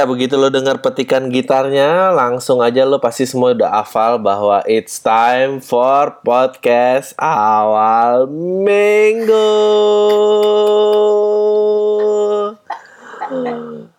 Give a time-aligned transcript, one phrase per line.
[0.00, 4.96] Ya begitu lo dengar petikan gitarnya, langsung aja lo pasti semua udah hafal bahwa it's
[4.96, 8.24] time for podcast awal
[8.64, 9.44] minggu.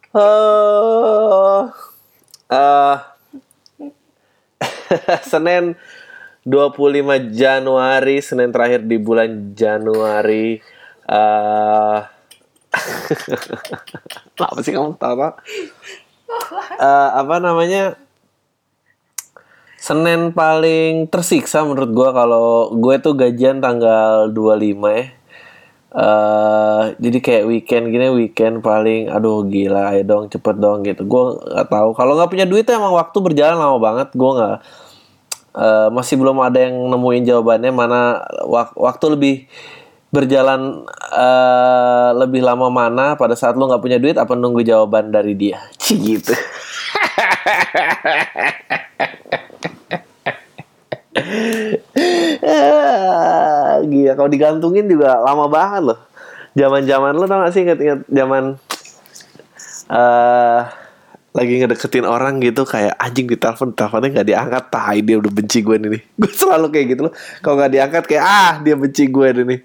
[0.17, 1.71] Oh,
[2.49, 2.97] uh,
[5.29, 5.77] Senin
[6.49, 10.57] 25 Januari, Senin terakhir di bulan Januari.
[11.05, 12.10] Uh,
[14.39, 15.39] apa sih kamu apa?
[16.79, 17.99] Uh, apa namanya?
[19.81, 25.05] Senin paling tersiksa menurut gue kalau gue tuh gajian tanggal 25 ya.
[25.91, 31.23] Uh, jadi kayak weekend gini weekend paling aduh gila ayo dong cepet dong gitu gue
[31.51, 34.57] nggak tahu kalau nggak punya duit emang waktu berjalan lama banget gue nggak
[35.51, 39.35] uh, masih belum ada yang nemuin jawabannya mana wak waktu lebih
[40.11, 40.83] berjalan
[41.15, 45.57] uh, lebih lama mana pada saat lo nggak punya duit apa nunggu jawaban dari dia?
[45.87, 46.35] Gitu.
[53.81, 55.99] Gila kalau digantungin juga lama banget loh.
[56.51, 58.59] Zaman-zaman lo tau gak sih inget-inget zaman
[59.87, 60.59] uh,
[61.31, 64.63] lagi ngedeketin orang gitu kayak anjing di telepon teleponnya nggak diangkat.
[64.67, 67.13] Tai dia udah benci gue nih gue selalu kayak gitu loh.
[67.39, 69.61] Kalau nggak diangkat kayak ah dia benci gue nih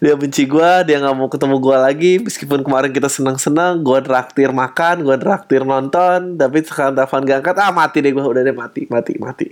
[0.00, 2.12] dia benci gue dia nggak mau ketemu gue lagi.
[2.22, 6.40] Meskipun kemarin kita senang senang gue traktir makan gue traktir nonton.
[6.40, 9.46] Tapi sekarang telepon gak angkat ah mati deh gue udah deh mati mati mati.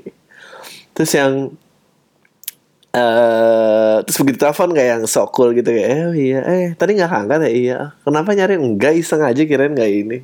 [0.94, 1.32] Terus yang
[2.94, 7.10] Uh, terus begitu telepon kayak yang sok cool gitu kayak eh iya eh tadi nggak
[7.10, 7.50] angkat ya?
[7.50, 7.78] Iya.
[8.06, 8.54] Kenapa nyari?
[8.54, 10.22] Enggak iseng aja kirain nggak ini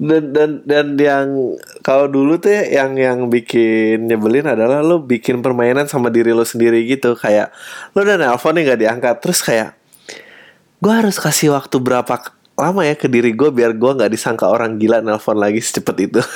[0.00, 5.44] dan dan dan yang kalau dulu tuh ya, yang yang bikin nyebelin adalah lo bikin
[5.44, 7.12] permainan sama diri lo sendiri gitu.
[7.12, 7.52] Kayak
[7.92, 9.16] lo udah nelpon nih nggak diangkat.
[9.20, 9.76] Terus kayak
[10.80, 12.16] gue harus kasih waktu berapa
[12.56, 16.20] lama ya ke diri gue biar gue nggak disangka orang gila nelpon lagi secepat itu.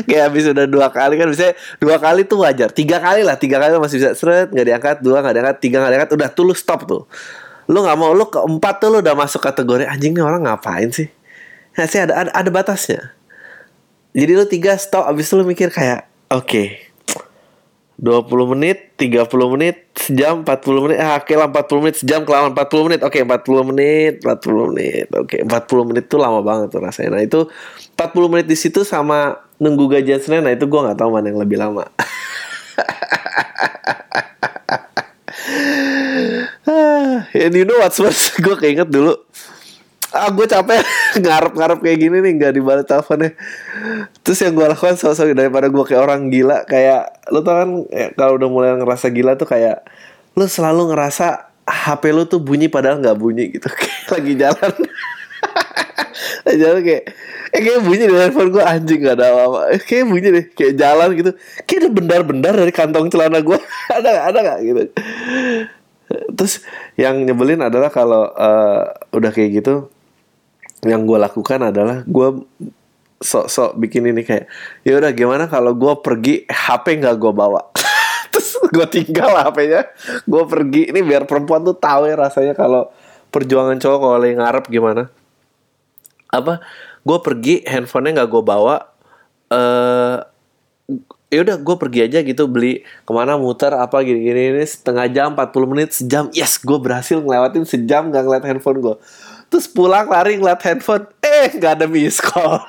[0.00, 2.68] Kayak habis udah dua kali kan bisa dua kali tuh wajar.
[2.74, 4.10] Tiga kali lah tiga kali masih bisa.
[4.18, 4.96] Seret nggak diangkat.
[5.00, 5.56] Dua nggak diangkat.
[5.62, 6.10] Tiga nggak diangkat.
[6.20, 7.06] Udah tulus stop tuh
[7.70, 11.06] lu nggak mau lu keempat tuh lu udah masuk kategori anjing nih orang ngapain sih
[11.78, 13.14] ya sih ada ada, ada batasnya
[14.10, 16.90] jadi lu tiga stop abis itu lu mikir kayak oke okay,
[18.00, 22.56] 20 menit, 30 menit, sejam, 40 menit, ah, oke okay lah 40 menit, sejam kelamaan
[22.56, 26.72] 40 menit, oke okay, 40 menit, 40 menit, oke okay, 40 menit tuh lama banget
[26.72, 27.20] tuh rasanya.
[27.20, 27.44] Nah itu
[28.00, 31.44] 40 menit di situ sama nunggu gajian Senin, nah itu gue nggak tahu mana yang
[31.44, 31.84] lebih lama.
[37.34, 38.34] And you know what's worse?
[38.44, 39.18] gue keinget dulu.
[40.10, 40.82] Ah gue capek
[41.22, 43.34] ngarep-ngarep kayak gini nih nggak dibalas teleponnya.
[44.26, 48.10] Terus yang gue lakukan sosok daripada gue kayak orang gila kayak lo tau kan ya,
[48.18, 49.86] kalau udah mulai ngerasa gila tuh kayak
[50.34, 53.70] lo selalu ngerasa HP lo tuh bunyi padahal nggak bunyi gitu.
[53.78, 54.72] Kayak lagi jalan.
[56.50, 57.04] Jalan kayak
[57.54, 59.60] eh kayak bunyi di handphone gue anjing gak ada apa-apa.
[59.78, 61.30] Eh, kayak bunyi deh kayak jalan gitu.
[61.62, 63.58] Kayak ada bendar-bendar dari kantong celana gue
[63.94, 64.82] ada gak ada gak gitu
[66.36, 66.62] terus
[66.98, 69.90] yang nyebelin adalah kalau uh, udah kayak gitu
[70.84, 72.28] yang gue lakukan adalah gue
[73.20, 74.48] sok-sok bikin ini kayak
[74.80, 77.60] ya udah gimana kalau gue pergi HP nggak gue bawa?
[78.32, 79.92] Terus gue tinggal HP-nya
[80.24, 80.88] gue pergi.
[80.88, 82.88] Ini biar perempuan tuh tahu ya rasanya kalau
[83.28, 85.02] perjuangan cowok kalau lagi ngarep gimana.
[86.32, 86.64] Apa?
[87.04, 88.76] Gue pergi handphonenya nggak gue bawa
[89.50, 90.16] eh uh,
[91.30, 95.06] ya udah gue pergi aja gitu beli ke mana muter apa gini gini ini setengah
[95.08, 96.26] jam 40 menit sejam.
[96.34, 98.96] Yes gue berhasil ngelewatin sejam nggak ngeliat handphone gue
[99.50, 102.62] Terus pulang lari ngeliat handphone Eh gak ada miss call.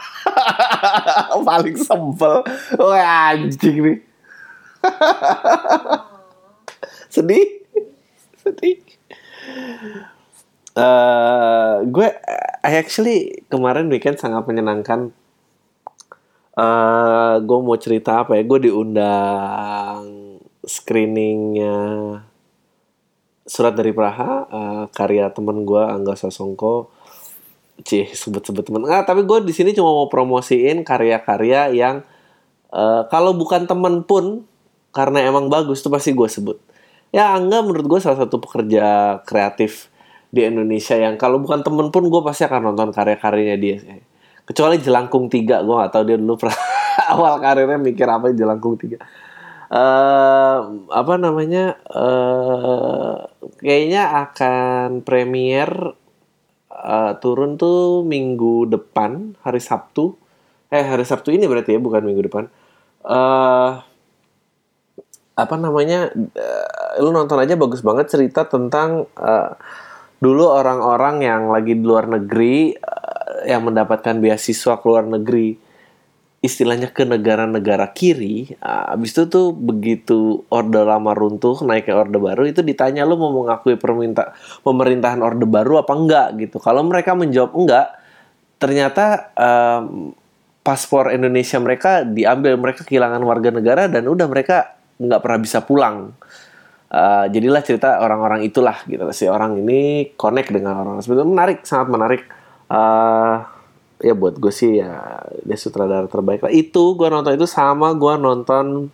[1.47, 2.41] Paling sempel.
[2.81, 3.97] Wah anjing nih.
[7.13, 7.61] Sedih.
[8.41, 8.81] Sedih.
[10.73, 12.09] Uh, Gue
[12.65, 15.13] I actually Kemarin weekend sangat menyenangkan
[16.57, 18.43] uh, Gue mau cerita apa ya?
[18.43, 20.01] Gue diundang
[20.61, 21.79] Screeningnya
[23.41, 26.93] surat dari Praha uh, karya temen gue Angga Sasongko.
[27.81, 28.85] Cih sebut-sebut temen.
[28.87, 32.05] Ah tapi gue di sini cuma mau promosiin karya-karya yang
[32.71, 34.45] uh, kalau bukan temen pun
[34.93, 36.61] karena emang bagus tuh pasti gue sebut.
[37.11, 39.91] Ya Angga menurut gue salah satu pekerja kreatif
[40.31, 43.77] di Indonesia yang kalau bukan temen pun gue pasti akan nonton karya-karyanya dia
[44.51, 46.35] kecuali Jelangkung Tiga gue gak tahu dia dulu
[47.15, 48.99] awal karirnya mikir apa Jelangkung Tiga.
[49.71, 53.23] Uh, apa namanya uh,
[53.63, 55.95] kayaknya akan premier
[56.67, 60.19] uh, turun tuh minggu depan hari Sabtu.
[60.67, 62.51] Eh hari Sabtu ini berarti ya bukan minggu depan.
[63.07, 63.79] Uh,
[65.39, 69.55] apa namanya uh, lu nonton aja bagus banget cerita tentang uh,
[70.19, 72.75] dulu orang-orang yang lagi di luar negeri
[73.47, 75.71] yang mendapatkan beasiswa ke luar negeri
[76.41, 82.17] istilahnya ke negara-negara kiri uh, abis itu tuh begitu orde lama runtuh naik ke orde
[82.17, 84.33] baru itu ditanya lu mau mengakui perminta
[84.65, 86.27] pemerintahan orde baru apa enggak?
[86.41, 86.57] Gitu.
[86.57, 87.87] Kalau mereka menjawab enggak.
[88.61, 90.13] Ternyata um,
[90.61, 96.13] paspor Indonesia mereka diambil mereka kehilangan warga negara dan udah mereka nggak pernah bisa pulang.
[96.91, 99.05] Uh, jadilah cerita orang-orang itulah gitu.
[99.13, 102.21] Si orang ini connect dengan orang sebetulnya menarik sangat menarik
[102.71, 103.35] uh,
[104.01, 106.53] ya buat gue sih ya dia sutradara terbaik lah.
[106.53, 108.87] Itu gue nonton itu sama gue nonton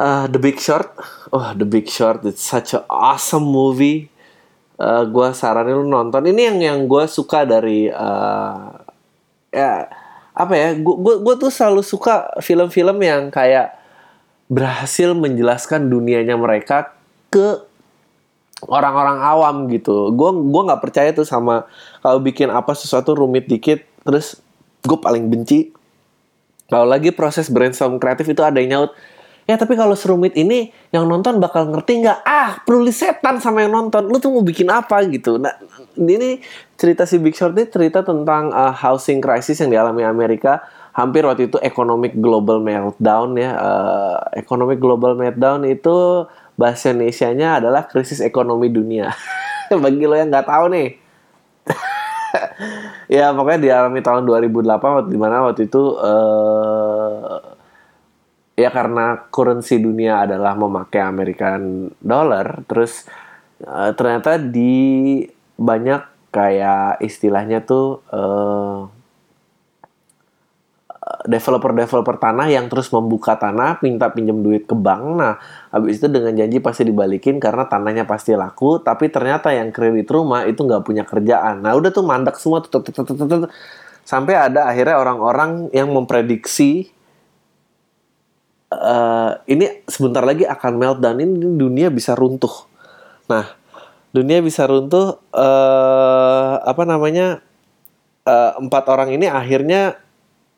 [0.00, 0.88] uh, The Big Short.
[1.30, 4.08] Oh The Big Short it's such a awesome movie.
[4.80, 6.24] Uh, gue saranin lu nonton.
[6.24, 8.72] Ini yang yang gue suka dari uh,
[9.52, 9.92] ya
[10.30, 13.76] apa ya gue gue tuh selalu suka film-film yang kayak
[14.48, 16.96] berhasil menjelaskan dunianya mereka
[17.28, 17.69] ke
[18.68, 20.12] orang-orang awam gitu.
[20.12, 21.64] Gue gua nggak percaya tuh sama
[22.04, 24.40] kalau bikin apa sesuatu rumit dikit, terus
[24.84, 25.72] gue paling benci.
[26.70, 28.90] Kalau lagi proses brainstorm kreatif itu ada yang nyaut,
[29.50, 32.18] ya tapi kalau serumit ini yang nonton bakal ngerti nggak?
[32.22, 34.06] Ah, perlu setan sama yang nonton.
[34.06, 35.34] Lu tuh mau bikin apa gitu?
[35.42, 35.50] Nah,
[35.98, 36.38] ini
[36.78, 40.62] cerita si Big Short ini cerita tentang uh, housing crisis yang dialami Amerika.
[40.90, 43.50] Hampir waktu itu economic global meltdown ya.
[43.58, 49.10] Uh, economic global meltdown itu bahasa Indonesia-nya adalah krisis ekonomi dunia.
[49.84, 50.88] Bagi lo yang nggak tahu nih.
[53.20, 57.38] ya pokoknya dialami tahun 2008 waktu di mana waktu itu uh,
[58.54, 63.08] ya karena currency dunia adalah memakai American dollar terus
[63.64, 65.24] uh, ternyata di
[65.58, 68.99] banyak kayak istilahnya tuh uh,
[71.26, 75.02] developer-developer tanah yang terus membuka tanah, minta pinjam duit ke bank.
[75.18, 75.34] Nah,
[75.74, 80.46] habis itu dengan janji pasti dibalikin karena tanahnya pasti laku, tapi ternyata yang kredit rumah
[80.46, 81.66] itu nggak punya kerjaan.
[81.66, 82.82] Nah, udah tuh mandak semua tuh,
[84.06, 86.90] sampai ada akhirnya orang-orang yang memprediksi
[88.70, 92.70] uh, ini sebentar lagi akan meltdown ini dunia bisa runtuh.
[93.26, 93.46] Nah,
[94.14, 97.42] dunia bisa runtuh uh, apa namanya?
[98.20, 99.96] Uh, empat orang ini akhirnya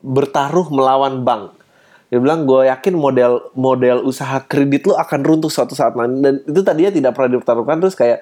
[0.02, 1.54] bertaruh melawan bank.
[2.12, 6.20] Dia bilang gue yakin model model usaha kredit lo akan runtuh suatu saat nanti.
[6.20, 8.20] Dan itu tadinya tidak pernah dipertaruhkan terus kayak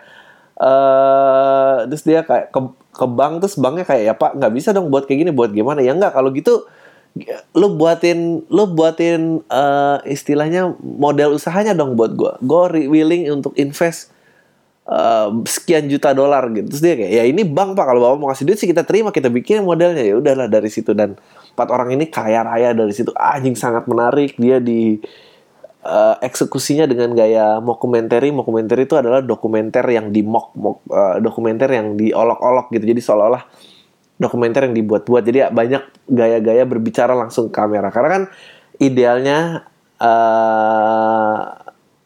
[0.63, 4.95] uh, terus dia kayak ke, ke bank terus banknya kayak ya pak nggak bisa dong
[4.95, 5.83] buat kayak gini buat gimana?
[5.83, 6.71] Ya nggak kalau gitu
[7.59, 14.15] lo buatin lo buatin uh, istilahnya model usahanya dong buat gue gue willing untuk invest
[14.91, 16.67] uh, sekian juta dolar gitu.
[16.71, 17.87] Terus dia kayak ya ini bank pak.
[17.87, 20.03] Kalau bapak mau kasih duit sih kita terima kita bikin modelnya.
[20.03, 20.95] Ya udahlah dari situ.
[20.95, 21.15] Dan
[21.61, 23.13] empat orang ini kaya raya dari situ.
[23.13, 24.41] Anjing sangat menarik.
[24.41, 24.97] Dia di
[25.85, 28.33] uh, eksekusinya dengan gaya mockumentary.
[28.33, 32.89] Mockumentary itu adalah dokumenter yang di mock, mock uh, dokumenter yang diolok-olok gitu.
[32.97, 33.45] Jadi seolah-olah
[34.17, 35.21] dokumenter yang dibuat-buat.
[35.21, 37.93] Jadi banyak gaya-gaya berbicara langsung ke kamera.
[37.93, 38.23] Karena kan
[38.81, 39.69] idealnya
[40.01, 41.45] uh,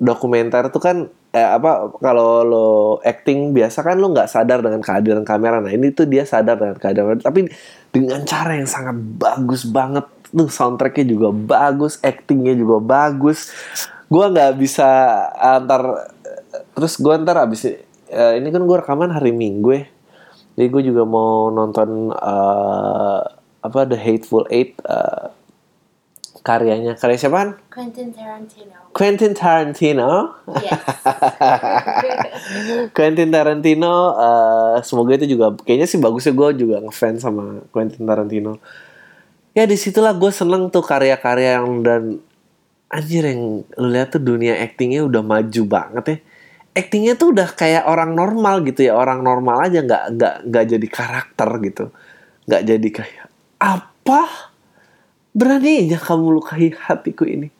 [0.02, 2.68] dokumenter itu kan eh, apa kalau lo
[3.02, 5.58] acting biasa kan lo nggak sadar dengan kehadiran kamera.
[5.58, 7.50] Nah ini tuh dia sadar dengan kehadiran tapi
[7.90, 10.06] dengan cara yang sangat bagus banget.
[10.30, 13.50] Tuh soundtracknya juga bagus actingnya juga bagus.
[14.06, 14.86] Gue nggak bisa
[15.34, 16.14] antar
[16.78, 17.66] terus gue ntar abis
[18.14, 19.84] uh, ini kan gue rekaman hari minggu ya.
[20.54, 23.20] Jadi gue juga mau nonton uh,
[23.58, 25.33] apa The Hateful Eight uh,
[26.44, 30.10] karyanya karya siapa Quentin Tarantino Quentin Tarantino.
[30.62, 30.78] yes
[32.96, 38.62] Quentin Tarantino uh, semoga itu juga kayaknya sih bagusnya gue juga ngefans sama Quentin Tarantino.
[39.50, 42.22] Ya di situlah gue seneng tuh karya-karya yang dan
[42.86, 46.16] anjir yang lu lihat tuh dunia actingnya udah maju banget ya.
[46.74, 50.86] Actingnya tuh udah kayak orang normal gitu ya orang normal aja nggak nggak nggak jadi
[50.86, 51.84] karakter gitu
[52.46, 53.26] nggak jadi kayak
[53.58, 54.53] apa
[55.34, 57.50] beraninya kamu lukai hatiku ini.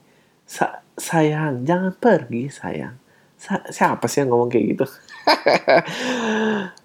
[0.47, 2.95] Sa sayang jangan pergi sayang.
[3.35, 4.87] Sa siapa sih yang ngomong kayak gitu?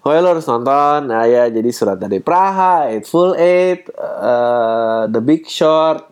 [0.00, 1.12] Oh lo harus nonton.
[1.12, 6.08] Nah ya jadi surat dari Praha Full Eight uh, The Big Short.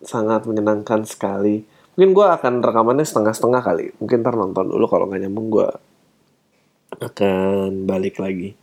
[0.00, 1.60] Sangat menyenangkan sekali.
[1.94, 3.92] Mungkin gue akan rekamannya setengah-setengah kali.
[4.00, 5.68] Mungkin ntar nonton dulu kalau nggak nyambung gue
[6.96, 8.56] akan balik lagi.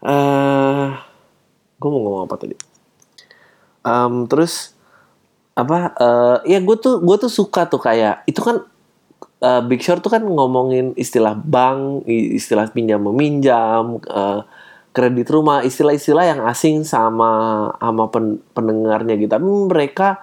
[0.00, 0.88] Uh, eh,
[1.76, 2.69] gue mau ngomong apa tadi
[3.84, 4.74] um, terus
[5.58, 8.64] apa uh, ya gue tuh gue tuh suka tuh kayak itu kan
[9.44, 14.46] uh, Big Short tuh kan ngomongin istilah bank istilah pinjam meminjam uh,
[14.90, 19.30] kredit rumah istilah-istilah yang asing sama sama pen, pendengarnya gitu.
[19.30, 20.18] Tapi mereka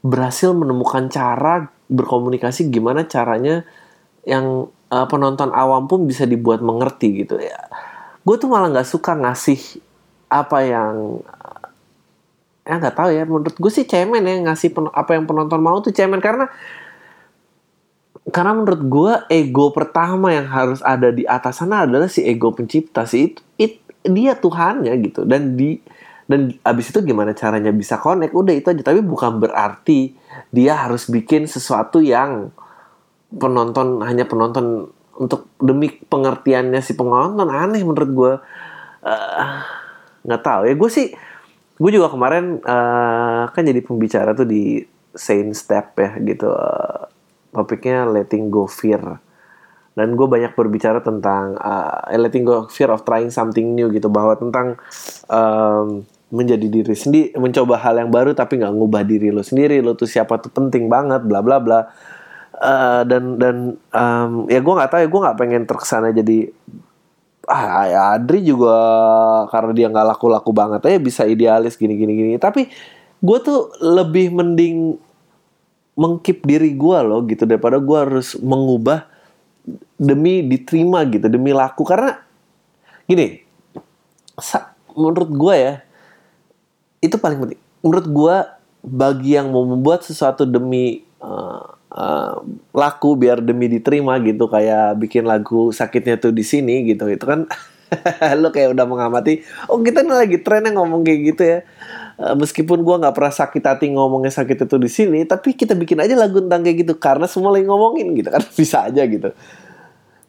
[0.00, 3.62] berhasil menemukan cara berkomunikasi gimana caranya
[4.24, 7.38] yang uh, penonton awam pun bisa dibuat mengerti gitu.
[7.38, 7.70] Ya
[8.20, 9.80] gue tuh malah nggak suka ngasih
[10.30, 11.24] apa yang
[12.70, 13.26] ya nggak tahu ya.
[13.26, 16.22] Menurut gue sih cemen ya ngasih pen, apa yang penonton mau tuh cemen.
[16.22, 16.46] Karena
[18.30, 23.02] karena menurut gue ego pertama yang harus ada di atas sana adalah si ego pencipta
[23.02, 25.26] si itu it, dia Tuhannya gitu.
[25.26, 25.82] Dan di
[26.30, 28.30] dan abis itu gimana caranya bisa connect?
[28.30, 28.86] Udah itu aja.
[28.86, 30.14] Tapi bukan berarti
[30.54, 32.54] dia harus bikin sesuatu yang
[33.34, 37.50] penonton hanya penonton untuk demi pengertiannya si penonton.
[37.50, 38.32] Aneh menurut gue
[39.02, 39.58] uh,
[40.22, 40.74] nggak tahu ya.
[40.78, 41.10] Gue sih
[41.80, 44.84] gue juga kemarin uh, kan jadi pembicara tuh di
[45.16, 47.08] Saint Step ya gitu uh,
[47.56, 49.00] topiknya letting go fear.
[49.96, 54.36] Dan gue banyak berbicara tentang uh, letting go fear of trying something new gitu bahwa
[54.38, 54.78] tentang
[55.26, 59.98] um, menjadi diri sendiri mencoba hal yang baru tapi nggak ngubah diri lo sendiri lo
[59.98, 61.80] tuh siapa tuh penting banget bla bla bla.
[62.60, 63.56] Uh, dan dan
[63.96, 66.52] um, ya gue nggak tahu ya gue nggak pengen terkesan jadi
[67.50, 68.70] ah ya Adri juga
[69.50, 72.12] karena dia nggak laku-laku banget aja bisa idealis gini gini.
[72.14, 72.70] Gini tapi
[73.20, 74.94] gue tuh lebih mending
[75.98, 79.10] mengkip diri gue loh gitu daripada gue harus mengubah
[79.98, 81.82] demi diterima gitu demi laku.
[81.82, 82.14] Karena
[83.10, 83.42] gini
[84.94, 85.74] menurut gue ya
[87.02, 87.60] itu paling penting.
[87.82, 88.36] Menurut gue
[88.80, 92.42] bagi yang mau membuat sesuatu demi uh, uh,
[92.74, 97.10] laku biar demi diterima gitu kayak bikin lagu sakitnya tuh di sini gitu.
[97.10, 97.46] Itu kan
[98.42, 101.58] lo kayak udah mengamati oh kita nih lagi tren yang ngomong kayak gitu ya.
[102.20, 106.04] Uh, meskipun gua nggak pernah sakit hati ngomongnya sakit itu di sini tapi kita bikin
[106.04, 109.30] aja lagu tentang kayak gitu karena semua lagi ngomongin gitu kan bisa aja gitu.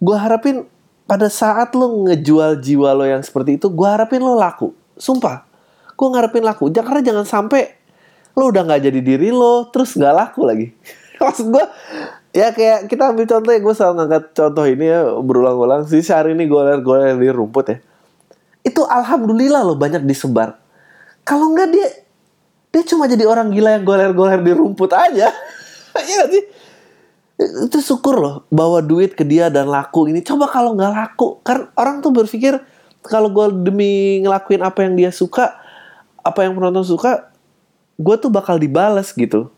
[0.02, 0.66] Gua harapin
[1.06, 4.74] pada saat lo ngejual jiwa lo yang seperti itu gua harapin lo laku.
[4.98, 5.46] Sumpah
[6.00, 6.74] gua ngarepin laku.
[6.74, 7.82] Karena jangan sampai
[8.36, 10.68] lo udah nggak jadi diri lo terus nggak laku lagi
[11.28, 11.66] maksud gue
[12.34, 15.82] ya kayak kita ambil contoh ya gue selalu ngangkat contoh ini ya berulang-ulang.
[15.86, 17.78] Sih hari ini goler-goler di rumput ya.
[18.66, 20.58] Itu alhamdulillah loh banyak disebar.
[21.22, 21.88] Kalau enggak dia
[22.72, 25.30] dia cuma jadi orang gila yang goler-goler di rumput aja.
[25.92, 26.44] Iya sih?
[27.68, 30.24] Itu syukur loh bawa duit ke dia dan laku ini.
[30.24, 32.64] Coba kalau nggak laku kan orang tuh berpikir
[33.04, 35.52] kalau gue demi ngelakuin apa yang dia suka
[36.24, 37.34] apa yang penonton suka
[37.98, 39.50] gue tuh bakal dibales gitu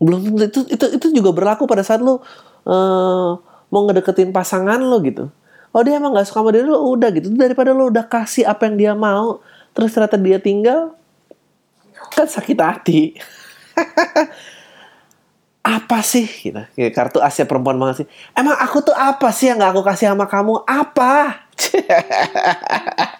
[0.00, 2.24] belum itu itu itu juga berlaku pada saat lo
[2.64, 3.36] uh,
[3.68, 5.28] mau ngedeketin pasangan lo gitu.
[5.70, 7.30] Oh dia emang gak suka sama diri lo udah gitu.
[7.36, 9.38] Daripada lo udah kasih apa yang dia mau
[9.70, 10.96] terus ternyata dia tinggal
[12.16, 13.14] kan sakit hati.
[15.60, 16.24] Apa sih?
[16.24, 16.56] Gitu.
[16.96, 18.08] Kartu Asia perempuan banget sih.
[18.32, 20.64] Emang aku tuh apa sih yang gak aku kasih sama kamu?
[20.64, 21.44] Apa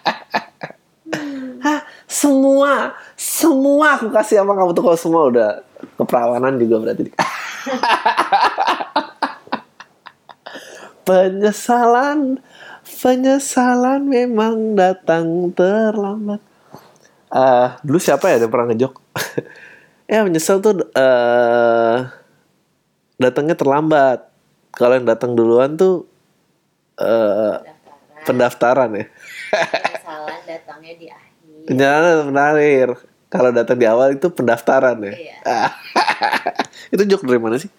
[2.21, 4.83] semua semua aku kasih sama kamu tuh.
[4.85, 5.49] Kalau semua udah
[5.97, 7.09] keperawanan juga berarti.
[11.07, 12.37] Penyesalan
[13.01, 16.37] penyesalan memang datang terlambat.
[17.31, 18.93] Uh, dulu siapa ya yang pernah ngejok?
[20.11, 21.97] Ya menyesal tuh uh,
[23.15, 24.27] datangnya terlambat.
[24.75, 26.03] Kalau yang datang duluan tuh
[26.99, 27.63] uh,
[28.27, 28.27] pendaftaran.
[28.27, 29.05] pendaftaran ya.
[29.71, 31.20] Penyesalan datangnya di akhir
[31.71, 32.89] penyesalan akhir
[33.31, 35.13] kalau datang di awal itu pendaftaran ya.
[35.15, 35.37] Iya.
[36.93, 37.71] itu joke dari mana sih?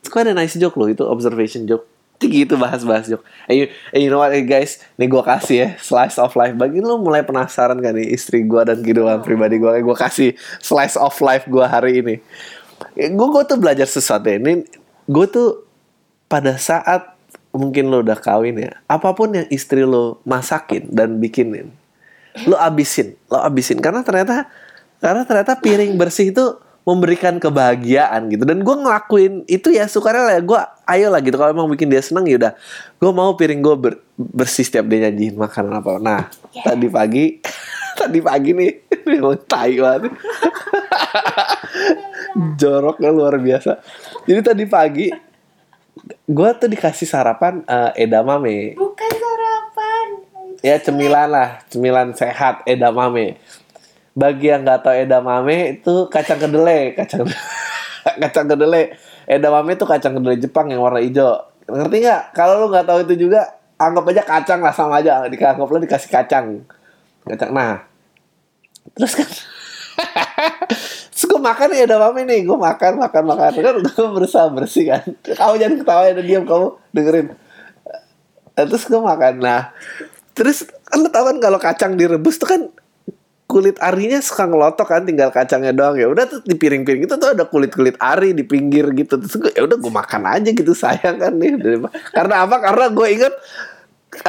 [0.00, 1.84] Itu ada nice joke loh, itu observation joke.
[2.16, 3.24] Tinggi itu bahas-bahas joke.
[3.48, 4.80] Eh, you, eh, you know what, guys?
[4.96, 6.56] Nih gue kasih ya, slice of life.
[6.56, 9.24] Bagi lu mulai penasaran kan nih, istri gue dan kehidupan oh.
[9.24, 9.72] pribadi gue.
[9.84, 12.16] Gue kasih slice of life gue hari ini.
[12.96, 14.40] Gue gue tuh belajar sesuatu ya.
[14.40, 14.64] Ini
[15.08, 15.64] gue tuh
[16.28, 21.74] pada saat mungkin lo udah kawin ya, apa pun yang istri lo masakin dan bikinin,
[22.46, 23.78] lo abisin, lo abisin.
[23.82, 24.46] Karena ternyata
[25.00, 26.44] karena ternyata piring bersih itu
[26.84, 28.44] memberikan kebahagiaan gitu.
[28.48, 30.42] Dan gue ngelakuin itu ya sukarela ya.
[30.42, 31.36] Gue ayo lah gitu.
[31.36, 32.52] Kalau emang bikin dia seneng ya udah.
[32.98, 36.00] Gue mau piring gue ber, bersih setiap dia nyajiin makanan apa.
[36.00, 36.20] Nah
[36.52, 36.72] yeah.
[36.72, 37.24] tadi pagi
[38.00, 38.72] tadi pagi nih
[39.10, 40.10] memang tai banget.
[42.60, 43.80] Joroknya luar biasa.
[44.24, 45.08] Jadi tadi pagi
[46.30, 48.72] gue tuh dikasih sarapan uh, edamame.
[48.78, 49.10] Bukan
[50.60, 51.64] ya cemilan lah.
[51.68, 53.40] Cemilan sehat edamame
[54.20, 56.94] bagi yang nggak tahu edamame itu kacang kedelai.
[56.98, 57.26] Kacang
[58.22, 58.94] kacang kedelai.
[59.30, 61.46] Edamame itu kacang kedelai Jepang yang warna hijau.
[61.70, 62.22] Ngerti nggak?
[62.34, 63.46] Kalau lu nggak tahu itu juga
[63.78, 65.22] anggap aja kacang lah sama aja.
[65.30, 66.66] Dianggap lo dikasih kacang.
[67.24, 67.86] Kacang nah.
[68.96, 69.28] Terus kan
[71.30, 72.42] gue makan ya edamame nih.
[72.42, 73.50] Gue makan makan makan.
[73.54, 75.06] Kan gue berusaha bersih kan.
[75.22, 76.74] Kamu jangan ketawa ya diam kamu.
[76.90, 77.26] Dengerin.
[78.58, 79.70] Terus gue makan nah
[80.40, 82.62] terus kan lo tau kan kalau kacang direbus tuh kan
[83.44, 85.98] kulit arinya suka ngelotok kan tinggal kacangnya doang.
[85.98, 89.18] Ya udah tuh di piring-piring itu tuh ada kulit-kulit ari di pinggir gitu.
[89.18, 91.58] Terus gue ya udah gue makan aja gitu sayang kan nih.
[92.14, 92.56] Karena apa?
[92.62, 93.34] Karena gue inget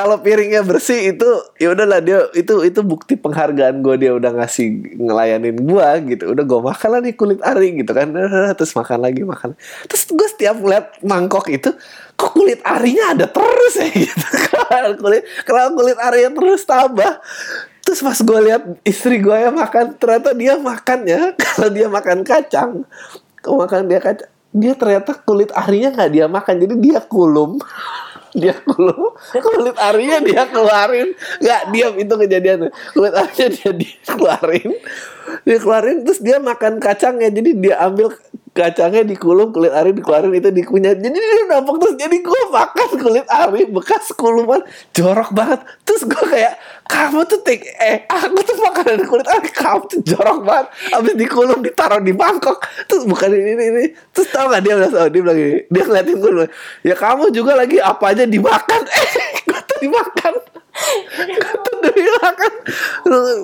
[0.01, 1.29] kalau piringnya bersih itu
[1.61, 6.33] ya udahlah dia itu itu bukti penghargaan gue dia udah ngasih ngelayanin gue gitu.
[6.33, 8.09] Udah gue makan lah nih kulit ari gitu kan.
[8.57, 9.53] Terus makan lagi makan.
[9.85, 11.69] Terus gue setiap ngeliat mangkok itu
[12.17, 14.25] kok kulit arinya ada terus ya gitu
[15.05, 17.21] kulit kalau kulit arinya terus tambah.
[17.85, 22.71] Terus pas gue lihat istri gue yang makan ternyata dia makannya kalau dia makan kacang
[23.37, 27.55] kalau makan dia kacang dia ternyata kulit arinya nggak dia makan jadi dia kulum
[28.31, 31.13] dia kulum kulit arinya dia keluarin.
[31.39, 32.59] Nggak diam itu kejadian
[32.95, 34.71] kulit arinya dia dikeluarin
[35.45, 37.29] dia keluarin terus dia makan kacangnya.
[37.31, 38.13] Jadi dia ambil
[38.51, 40.91] kacangnya dikulum kulit ari dikeluarin itu dikunyah.
[40.99, 44.59] Jadi dia nampok terus jadi gue makan kulit ari bekas kuluman
[44.91, 45.63] jorok banget.
[45.87, 46.59] Terus gue kayak
[46.91, 50.67] kamu tuh tik eh aku tuh makan dari kulit ari kamu tuh jorok banget.
[50.99, 52.59] Abis dikulum ditaruh di mangkok.
[52.91, 53.85] Terus bukan ini ini, ini.
[54.11, 55.39] terus tau gak dia tau dia bilang
[55.71, 56.51] dia ngeliatin gue bilang,
[56.83, 58.83] ya kamu juga lagi apa aja dimakan?
[59.01, 62.53] Eh gue tuh dimakan gue tuh dimakan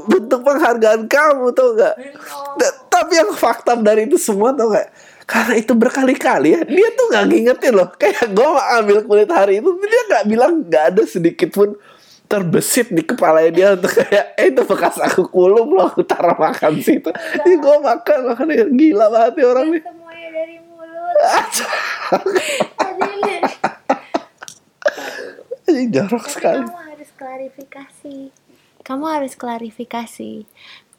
[0.08, 1.96] bentuk penghargaan kamu tau gak
[2.88, 4.88] tapi yang fakta dari itu semua tau gak
[5.28, 7.92] karena itu berkali-kali ya dia tuh nggak ngingetin loh.
[8.00, 8.48] Kayak gue
[8.80, 11.76] ambil kulit hari itu dia nggak bilang nggak ada sedikit pun
[12.32, 16.80] terbesit di kepala dia untuk kayak eh itu bekas aku kulum loh aku taruh makan
[16.80, 17.12] situ.
[17.44, 19.84] Ini gue makan makan gila banget ya orang nih.
[19.84, 21.16] Semuanya dari mulut.
[25.68, 26.87] Ini jorok sekali
[27.18, 28.30] klarifikasi.
[28.86, 30.46] Kamu harus klarifikasi.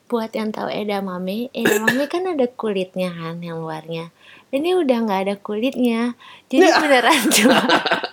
[0.09, 4.09] Buat yang tahu edamame edamame kan ada kulitnya kan yang luarnya.
[4.49, 6.17] Ini udah nggak ada kulitnya.
[6.49, 7.61] Jadi beneran cuma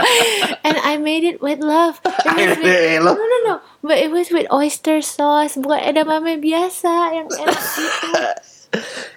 [0.67, 2.03] and I made it with love.
[2.27, 3.55] And it's with- no no no.
[3.79, 5.55] But it was with oyster sauce.
[5.55, 8.09] Bukan edamame biasa yang enak itu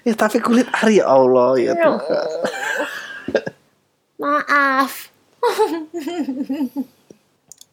[0.07, 2.29] ya tapi kulit ari ya Allah ya Tuhan.
[4.23, 5.11] Maaf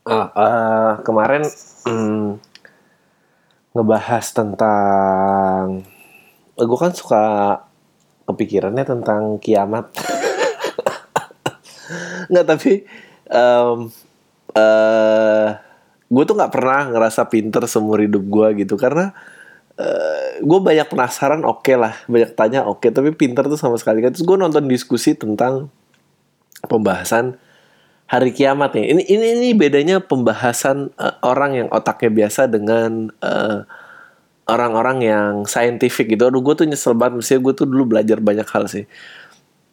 [0.05, 1.41] Ah, eh, kemarin
[1.89, 2.37] mm,
[3.73, 5.81] ngebahas tentang
[6.53, 7.23] gue kan suka
[8.29, 9.89] kepikirannya tentang kiamat.
[12.29, 12.85] Nggak tapi
[13.33, 13.89] em
[14.53, 15.49] eh
[16.05, 18.77] gue tuh nggak pernah ngerasa pinter seumur hidup gue gitu.
[18.77, 19.09] Karena
[20.37, 24.05] gue banyak penasaran oke lah banyak tanya oke tapi pinter tuh sama sekali.
[24.05, 25.73] Kan terus gue nonton diskusi tentang
[26.69, 27.41] pembahasan
[28.05, 28.85] hari kiamat nih.
[28.93, 33.59] Ini ini ini bedanya pembahasan eh, orang yang otaknya biasa dengan eh,
[34.45, 36.29] orang-orang yang scientific gitu.
[36.29, 37.21] Aduh gue tuh nyesel banget.
[37.21, 38.85] Mestinya gue tuh dulu belajar banyak hal sih.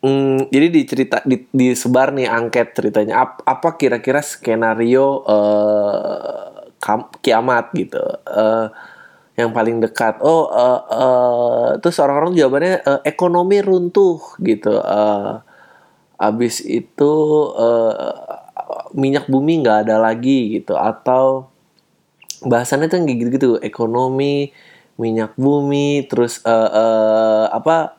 [0.03, 3.23] Hmm, jadi dicerita di, disebar nih angket ceritanya.
[3.23, 8.03] Ap- apa kira-kira skenario eh, kam- kiamat gitu?
[8.27, 8.66] Eh,
[9.38, 10.21] yang paling dekat.
[10.25, 14.81] Oh eh, eh, terus orang-orang jawabannya eh, ekonomi runtuh gitu.
[14.81, 15.52] Eh,
[16.23, 17.13] abis itu
[17.59, 18.15] eh,
[18.95, 20.79] minyak bumi nggak ada lagi gitu.
[20.79, 21.51] Atau
[22.47, 24.55] bahasannya tuh kayak gitu-gitu ekonomi
[25.01, 27.99] minyak bumi terus eh, eh, apa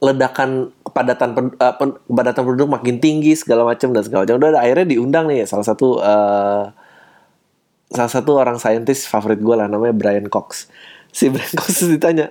[0.00, 5.44] ledakan kepadatan kepadatan penduduk makin tinggi segala macam dan segala macam udah akhirnya diundang nih
[5.44, 6.64] salah satu eh,
[7.90, 10.70] salah satu orang saintis favorit gue lah namanya Brian Cox.
[11.10, 12.30] Si Brian Cox ditanya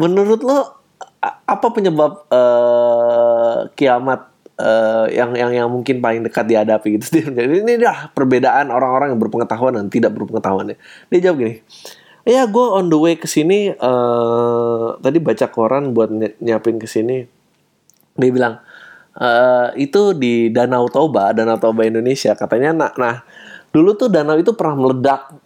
[0.00, 0.80] menurut lo
[1.24, 7.80] apa penyebab eh, kiamat eh, yang yang yang mungkin paling dekat dihadapi gitu dia ini
[7.80, 10.76] dah perbedaan orang-orang yang berpengetahuan dan tidak berpengetahuan
[11.10, 11.64] dia jawab gini
[12.26, 16.90] ya gue on the way ke sini eh, tadi baca koran buat ny- nyiapin ke
[16.90, 17.22] sini.
[18.18, 18.58] Dia bilang
[19.14, 22.34] eh, itu di Danau Toba Danau Toba Indonesia.
[22.34, 23.22] Katanya nah, nah
[23.70, 25.38] dulu tuh danau itu pernah meledak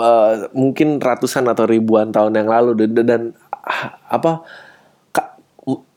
[0.00, 3.22] eh, mungkin ratusan atau ribuan tahun yang lalu dan, dan
[3.52, 4.40] ah, apa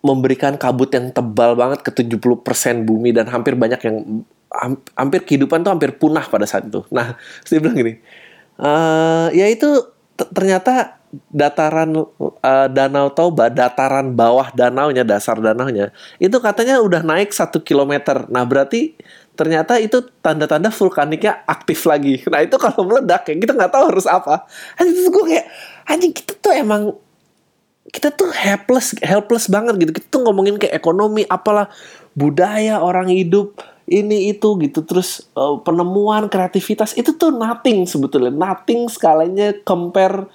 [0.08, 5.68] memberikan kabut yang tebal banget ke 70% bumi dan hampir banyak yang ham- hampir kehidupan
[5.68, 6.88] tuh hampir punah pada saat itu.
[6.96, 7.94] Nah, dia bilang gini,
[8.60, 9.68] eh ya itu
[10.16, 10.98] ternyata
[11.32, 11.92] dataran
[12.44, 18.28] eh, danau Toba, dataran bawah danaunya, dasar danaunya, itu katanya udah naik satu kilometer.
[18.32, 18.96] Nah, berarti
[19.38, 22.26] ternyata itu tanda-tanda vulkaniknya aktif lagi.
[22.32, 24.50] Nah, itu kalau meledak ya kita nggak tahu harus apa.
[24.82, 25.48] Anjing gue kayak
[25.88, 26.92] anjing kita tuh emang
[27.92, 29.92] kita tuh helpless helpless banget gitu.
[29.96, 31.72] Kita tuh ngomongin kayak ekonomi apalah
[32.18, 34.84] budaya orang hidup ini itu gitu.
[34.84, 38.32] Terus eh, penemuan kreativitas itu tuh nothing sebetulnya.
[38.32, 40.28] Nothing skalanya compare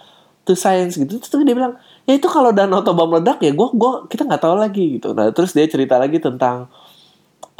[0.48, 1.20] to science gitu.
[1.20, 1.76] Terus dia bilang
[2.08, 5.12] ya itu kalau danau toba meledak ya gua gua kita nggak tahu lagi gitu.
[5.12, 6.72] Nah terus dia cerita lagi tentang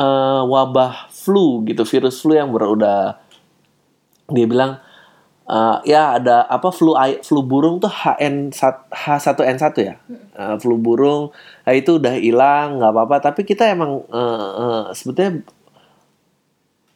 [0.00, 3.20] eh, wabah flu gitu virus flu yang udah
[4.33, 4.81] dia bilang
[5.42, 6.94] Eh, ya ada apa flu
[7.26, 9.94] flu burung tuh HN H1N1 ya.
[10.38, 11.35] Eh, flu burung
[11.66, 15.42] nah, itu udah hilang nggak apa-apa tapi kita emang eh, eh, sebetulnya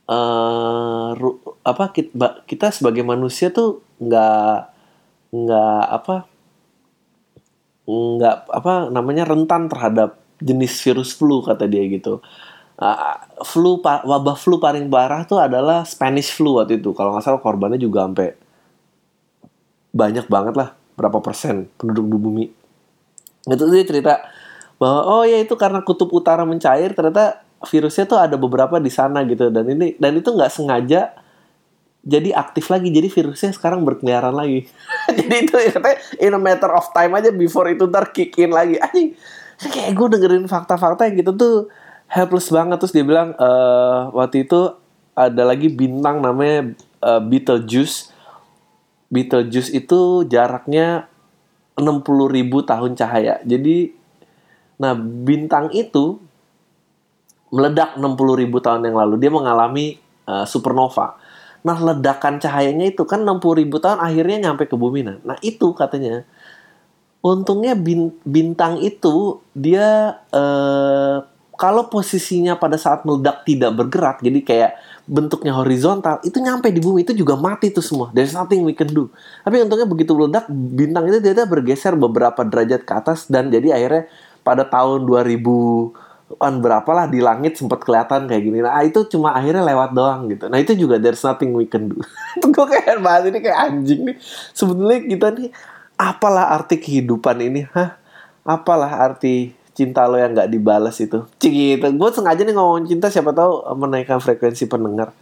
[0.06, 4.56] eh ru- apa kita, kita sebagai manusia tuh nggak
[5.34, 6.16] nggak apa
[7.86, 12.18] nggak apa namanya rentan terhadap jenis virus flu kata dia gitu.
[12.76, 16.92] Ah, flu wabah flu paling parah tuh adalah Spanish flu waktu itu.
[16.92, 18.36] Kalau nggak salah korbannya juga sampai
[19.96, 22.44] banyak banget lah berapa persen penduduk di bumi.
[23.48, 24.14] Itu dia cerita
[24.76, 29.24] bahwa oh ya itu karena kutub utara mencair ternyata virusnya tuh ada beberapa di sana
[29.24, 31.16] gitu dan ini dan itu nggak sengaja
[32.04, 34.68] jadi aktif lagi jadi virusnya sekarang berkeliaran lagi
[35.18, 38.52] jadi itu ya katanya in a matter of time aja before itu ntar kick in
[38.52, 39.16] lagi anjing
[39.56, 41.56] kayak gue dengerin fakta-fakta yang gitu tuh
[42.10, 44.74] helpless banget terus dia bilang eh waktu itu
[45.16, 48.12] ada lagi bintang namanya eh, Betelgeuse
[49.10, 51.06] Betelgeuse itu jaraknya
[51.76, 53.92] 60.000 tahun cahaya jadi
[54.76, 56.20] nah bintang itu
[57.48, 59.96] meledak 60.000 tahun yang lalu dia mengalami
[60.28, 61.16] eh, supernova
[61.66, 65.02] Nah, ledakan cahayanya itu kan 60.000 tahun akhirnya nyampe ke bumi.
[65.02, 66.22] Nah, nah itu katanya.
[67.26, 71.16] Untungnya bin- bintang itu dia eh,
[71.56, 74.72] kalau posisinya pada saat meledak tidak bergerak, jadi kayak
[75.08, 78.12] bentuknya horizontal, itu nyampe di bumi itu juga mati tuh semua.
[78.12, 79.08] There's nothing we can do.
[79.40, 84.04] Tapi untungnya begitu meledak, bintang itu dia bergeser beberapa derajat ke atas dan jadi akhirnya
[84.44, 86.06] pada tahun 2000
[86.42, 88.58] an berapa lah di langit sempat kelihatan kayak gini.
[88.58, 90.50] Nah itu cuma akhirnya lewat doang gitu.
[90.50, 92.02] Nah itu juga there's nothing we can do.
[92.36, 94.16] Itu gue kayak bahas ini kayak anjing nih.
[94.50, 95.48] Sebetulnya kita nih
[95.94, 97.64] apalah arti kehidupan ini?
[97.70, 97.96] Hah?
[98.42, 101.28] Apalah arti cinta lo yang nggak dibalas itu?
[101.36, 101.84] Gitu.
[101.84, 105.12] Gue sengaja nih ngomongin cinta siapa tahu menaikkan frekuensi pendengar.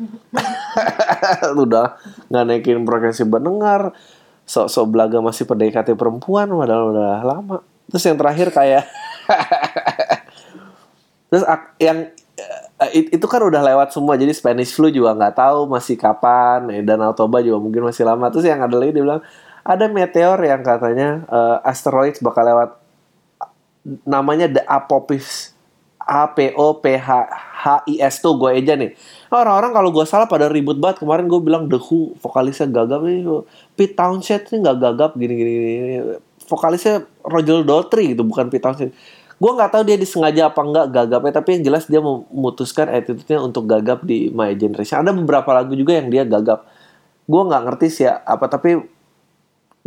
[1.63, 1.99] Udah
[2.31, 3.91] nggak naikin frekuensi pendengar.
[4.47, 7.57] Sok-sok belaga masih PDKT perempuan padahal udah lama.
[7.89, 8.85] Terus yang terakhir kayak
[11.33, 11.43] Terus
[11.81, 12.13] yang
[12.79, 14.21] eh, it- itu kan udah lewat semua.
[14.21, 16.69] Jadi Spanish flu juga nggak tahu masih kapan.
[16.85, 18.29] Dan Toba juga mungkin masih lama.
[18.29, 19.25] Terus yang ada lagi dia bilang
[19.65, 22.84] ada meteor yang katanya eh, asteroid bakal lewat
[24.09, 25.53] namanya The Apophis
[26.05, 27.09] A P O P H
[27.65, 28.93] H I S tuh gue aja nih.
[29.33, 33.25] Orang-orang kalau gue salah pada ribut banget kemarin gue bilang The Who vokalisnya gagap nih
[33.73, 35.95] Pete Townshend nih nggak gagap gini gini, gini.
[36.45, 38.93] Vokalisnya Roger Daltrey gitu bukan Pete Townshend.
[39.41, 43.65] Gue nggak tahu dia disengaja apa enggak gagapnya tapi yang jelas dia memutuskan attitude-nya untuk
[43.65, 45.01] gagap di My Generation.
[45.01, 46.69] Ada beberapa lagu juga yang dia gagap.
[47.25, 48.77] Gue nggak ngerti sih ya, apa tapi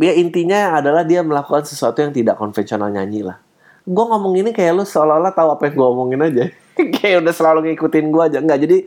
[0.02, 3.38] ya intinya adalah dia melakukan sesuatu yang tidak konvensional nyanyi lah
[3.88, 6.44] gue ngomong ini kayak lu seolah-olah tahu apa yang gue omongin aja.
[7.00, 8.38] Kayak udah selalu ngikutin gue aja.
[8.44, 8.78] Nggak jadi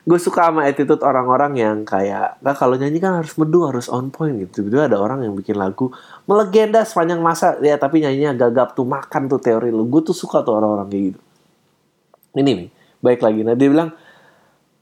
[0.00, 4.10] gue suka sama attitude orang-orang yang kayak nah kalau nyanyi kan harus merdu harus on
[4.10, 4.66] point gitu.
[4.66, 5.94] Itu ada orang yang bikin lagu
[6.26, 7.56] melegenda sepanjang masa.
[7.62, 9.86] Ya tapi nyanyinya gagap tuh makan tuh teori lu.
[9.86, 11.20] Gue tuh suka tuh orang-orang kayak gitu.
[12.34, 12.68] Ini nih
[13.00, 13.40] baik lagi.
[13.46, 13.94] Nah dia bilang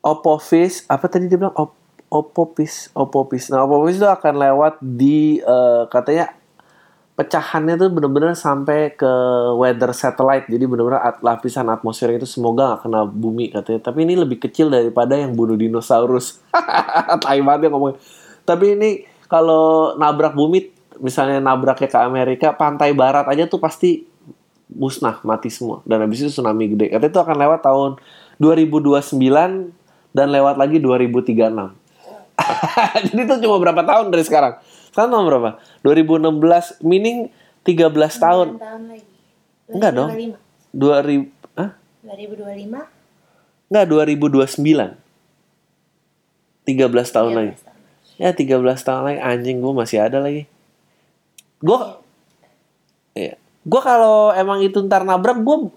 [0.00, 1.52] Opophis apa tadi dia bilang?
[1.54, 1.76] Op
[2.08, 6.32] Opopis Opopis nah Opopis itu akan lewat di eh, katanya
[7.18, 9.10] pecahannya tuh bener-bener sampai ke
[9.58, 10.46] weather satellite.
[10.46, 13.80] Jadi bener-bener at- lapisan atmosfer itu semoga nggak kena bumi katanya.
[13.90, 16.38] Tapi ini lebih kecil daripada yang bunuh dinosaurus.
[17.26, 17.98] Tai banget ya ngomongin
[18.48, 20.72] tapi ini kalau nabrak bumi
[21.04, 24.08] misalnya nabraknya ke Amerika pantai barat aja tuh pasti
[24.72, 25.84] musnah mati semua.
[25.84, 26.88] Dan habis itu tsunami gede.
[26.88, 27.90] Katanya itu akan lewat tahun
[28.40, 29.04] 2029
[30.16, 31.36] dan lewat lagi 2036
[33.10, 34.56] jadi itu cuma berapa tahun dari sekarang
[34.90, 35.50] sekarang tahun berapa
[35.84, 37.30] 2016 meaning
[37.62, 39.04] 13 tahun tahun lagi.
[39.68, 40.10] Enggak dong.
[40.72, 41.70] 2000 ah
[42.04, 43.68] 2025.
[43.68, 44.96] enggak 2029
[46.68, 47.52] 13 tahun lagi
[48.16, 50.44] ya 13 tahun lagi anjing gue masih ada lagi
[51.60, 51.78] gue
[53.18, 53.34] Iya.
[53.66, 55.74] Gue kalau emang itu ntar nabrak gue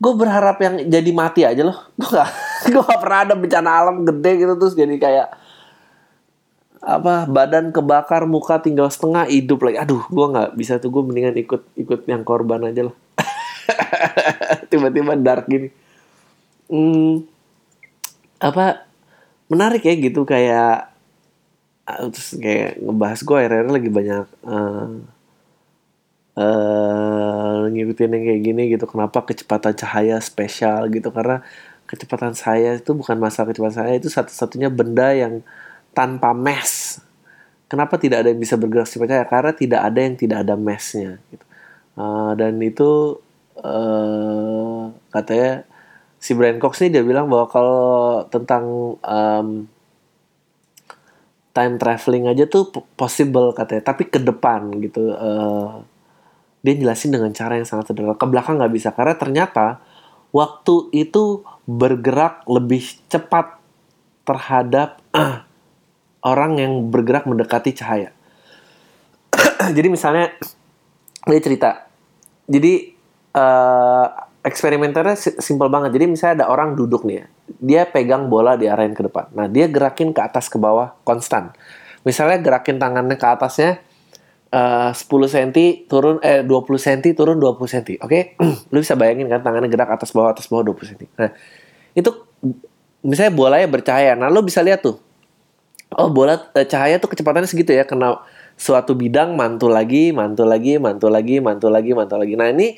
[0.00, 1.76] gue berharap yang jadi mati aja loh.
[1.98, 2.30] Gue gak,
[2.72, 5.28] gue gak pernah ada bencana alam gede gitu terus jadi kayak
[6.80, 9.76] apa badan kebakar muka tinggal setengah hidup lagi.
[9.80, 12.96] Aduh, gue nggak bisa tuh gue mendingan ikut ikut yang korban aja lah.
[14.72, 15.68] Tiba-tiba dark gini.
[16.72, 17.28] Hmm,
[18.40, 18.88] apa
[19.52, 20.88] menarik ya gitu kayak
[21.84, 24.88] ah, terus kayak ngebahas gue akhir-akhir lagi banyak eh
[26.40, 31.42] eh ngikutin yang kayak gini gitu kenapa kecepatan cahaya spesial gitu karena
[31.90, 35.42] kecepatan saya itu bukan masalah kecepatan saya itu satu-satunya benda yang
[35.92, 37.00] tanpa mass
[37.70, 41.22] kenapa tidak ada yang bisa bergerak secepat cahaya karena tidak ada yang tidak ada massnya
[41.30, 41.44] gitu.
[41.94, 42.90] Eh, dan itu
[43.60, 44.82] eh
[45.14, 45.52] katanya
[46.18, 47.84] si Brian Cox nih dia bilang bahwa kalau
[48.26, 49.70] tentang em,
[51.54, 53.86] time traveling aja tuh possible katanya.
[53.94, 55.14] Tapi ke depan gitu.
[55.14, 55.70] Eh,
[56.60, 58.18] dia jelasin dengan cara yang sangat sederhana.
[58.18, 59.80] Ke belakang nggak bisa karena ternyata
[60.34, 63.58] waktu itu bergerak lebih cepat
[64.26, 65.46] terhadap ah,
[66.24, 68.12] orang yang bergerak mendekati cahaya.
[69.76, 70.32] Jadi misalnya
[71.24, 71.70] dia cerita.
[72.50, 72.72] Jadi
[73.30, 74.06] eh
[74.40, 75.92] eksperimenternya si- simpel banget.
[75.96, 77.26] Jadi misalnya ada orang duduk nih ya.
[77.60, 79.28] Dia pegang bola diarahin ke depan.
[79.36, 81.52] Nah dia gerakin ke atas ke bawah konstan.
[82.02, 83.80] Misalnya gerakin tangannya ke atasnya
[84.50, 88.20] eh 10 cm turun eh 20 cm turun 20 cm oke?
[88.72, 91.30] Lu bisa bayangin kan tangannya gerak atas bawah atas bawah 20 cm nah
[91.94, 92.10] itu
[93.02, 94.12] misalnya bolanya bercahaya.
[94.14, 95.00] Nah lu bisa lihat tuh
[95.96, 98.22] oh bola eh, cahaya tuh kecepatannya segitu ya kena
[98.54, 102.34] suatu bidang mantul lagi mantul lagi mantul lagi mantul lagi mantul lagi.
[102.36, 102.76] Nah ini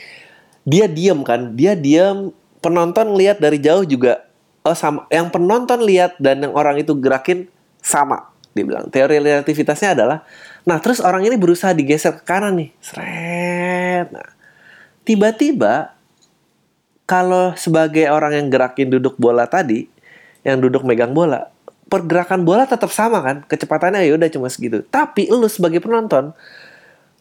[0.62, 2.30] dia diem kan dia diem
[2.62, 4.24] penonton lihat dari jauh juga
[4.62, 7.50] oh sama yang penonton lihat dan yang orang itu gerakin
[7.82, 8.88] sama dia bilang.
[8.88, 10.24] Teori relativitasnya adalah
[10.62, 14.08] nah terus orang ini berusaha digeser ke kanan nih seret.
[14.14, 14.28] Nah
[15.02, 15.98] tiba-tiba
[17.04, 19.84] kalau sebagai orang yang gerakin duduk bola tadi
[20.46, 21.51] yang duduk megang bola
[21.92, 23.36] pergerakan bola tetap sama kan?
[23.44, 24.80] Kecepatannya ya udah cuma segitu.
[24.88, 26.32] Tapi lu sebagai penonton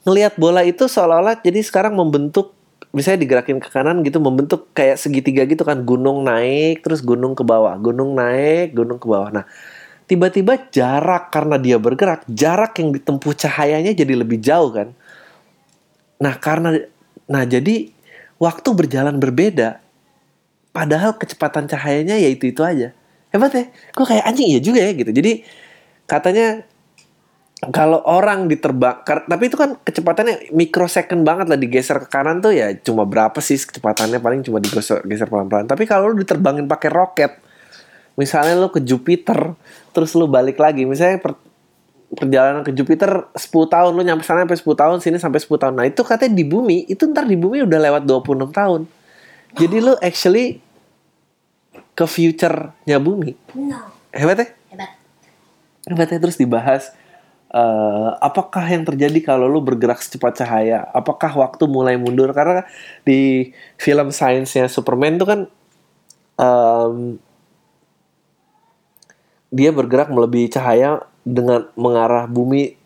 [0.07, 2.55] ngelihat bola itu seolah-olah jadi sekarang membentuk
[2.95, 5.83] misalnya digerakin ke kanan gitu membentuk kayak segitiga gitu kan.
[5.83, 7.75] Gunung naik terus gunung ke bawah.
[7.75, 9.35] Gunung naik gunung ke bawah.
[9.35, 9.45] Nah
[10.07, 14.95] tiba-tiba jarak karena dia bergerak jarak yang ditempuh cahayanya jadi lebih jauh kan.
[16.23, 16.79] Nah karena
[17.27, 17.91] nah jadi
[18.39, 19.83] waktu berjalan berbeda
[20.71, 22.95] padahal kecepatan cahayanya ya itu itu aja
[23.31, 23.65] hebat ya.
[23.95, 24.47] Gue kayak anjing?
[24.51, 25.11] Iya juga ya gitu.
[25.11, 25.31] Jadi
[26.05, 26.67] katanya
[27.69, 32.73] kalau orang diterbang tapi itu kan kecepatannya mikrosecond banget lah digeser ke kanan tuh ya
[32.81, 34.17] cuma berapa sih kecepatannya?
[34.17, 35.69] Paling cuma digeser geser pelan-pelan.
[35.69, 37.31] Tapi kalau lu diterbangin pakai roket
[38.19, 39.55] misalnya lu ke Jupiter
[39.95, 40.83] terus lu balik lagi.
[40.83, 41.39] Misalnya per-
[42.11, 45.73] perjalanan ke Jupiter 10 tahun lu nyampe sana sampai 10 tahun sini sampai 10 tahun.
[45.79, 48.81] Nah itu katanya di bumi itu ntar di bumi udah lewat 26 tahun.
[49.55, 50.59] Jadi lu actually
[52.01, 53.77] ke future-nya bumi No.
[54.09, 54.91] hebat ya Hebat.
[55.85, 56.89] Hebatnya terus dibahas
[57.53, 60.87] eh, apakah yang terjadi kalau lu bergerak secepat cahaya?
[60.95, 62.31] Apakah waktu mulai mundur?
[62.31, 62.63] Karena
[63.03, 65.39] di film sainsnya Superman tuh kan
[66.39, 67.19] em,
[69.51, 72.79] dia bergerak melebihi cahaya dengan mengarah bumi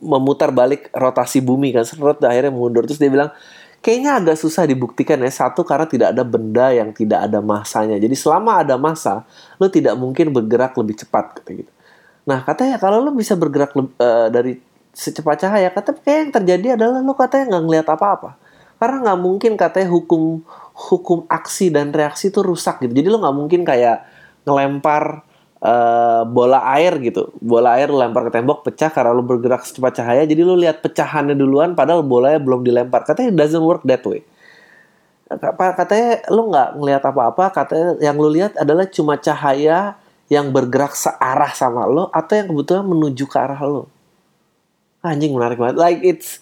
[0.00, 3.32] memutar balik rotasi bumi kan seret akhirnya mundur terus dia bilang
[3.82, 5.28] kayaknya agak susah dibuktikan ya.
[5.28, 7.98] Satu karena tidak ada benda yang tidak ada masanya.
[7.98, 9.26] Jadi selama ada masa
[9.58, 11.72] lo tidak mungkin bergerak lebih cepat kata gitu.
[12.24, 14.56] Nah katanya kalau lo bisa bergerak eh, dari
[14.94, 18.30] secepat cahaya kata kayak yang terjadi adalah lo katanya nggak ngelihat apa-apa.
[18.78, 22.94] Karena nggak mungkin katanya hukum hukum aksi dan reaksi itu rusak gitu.
[22.94, 24.06] Jadi lo nggak mungkin kayak
[24.46, 25.26] ngelempar
[25.62, 27.30] eh, bola air gitu.
[27.38, 30.22] Bola air lempar ke tembok pecah karena lu bergerak secepat cahaya.
[30.26, 33.06] Jadi lu lihat pecahannya duluan padahal bolanya belum dilempar.
[33.06, 34.26] Katanya it doesn't work that way.
[35.56, 37.44] Katanya lu nggak ngelihat apa-apa.
[37.54, 39.96] Katanya yang lu lihat adalah cuma cahaya
[40.28, 43.88] yang bergerak searah sama lo atau yang kebetulan menuju ke arah lo.
[45.04, 45.76] Anjing menarik banget.
[45.76, 46.40] Like it's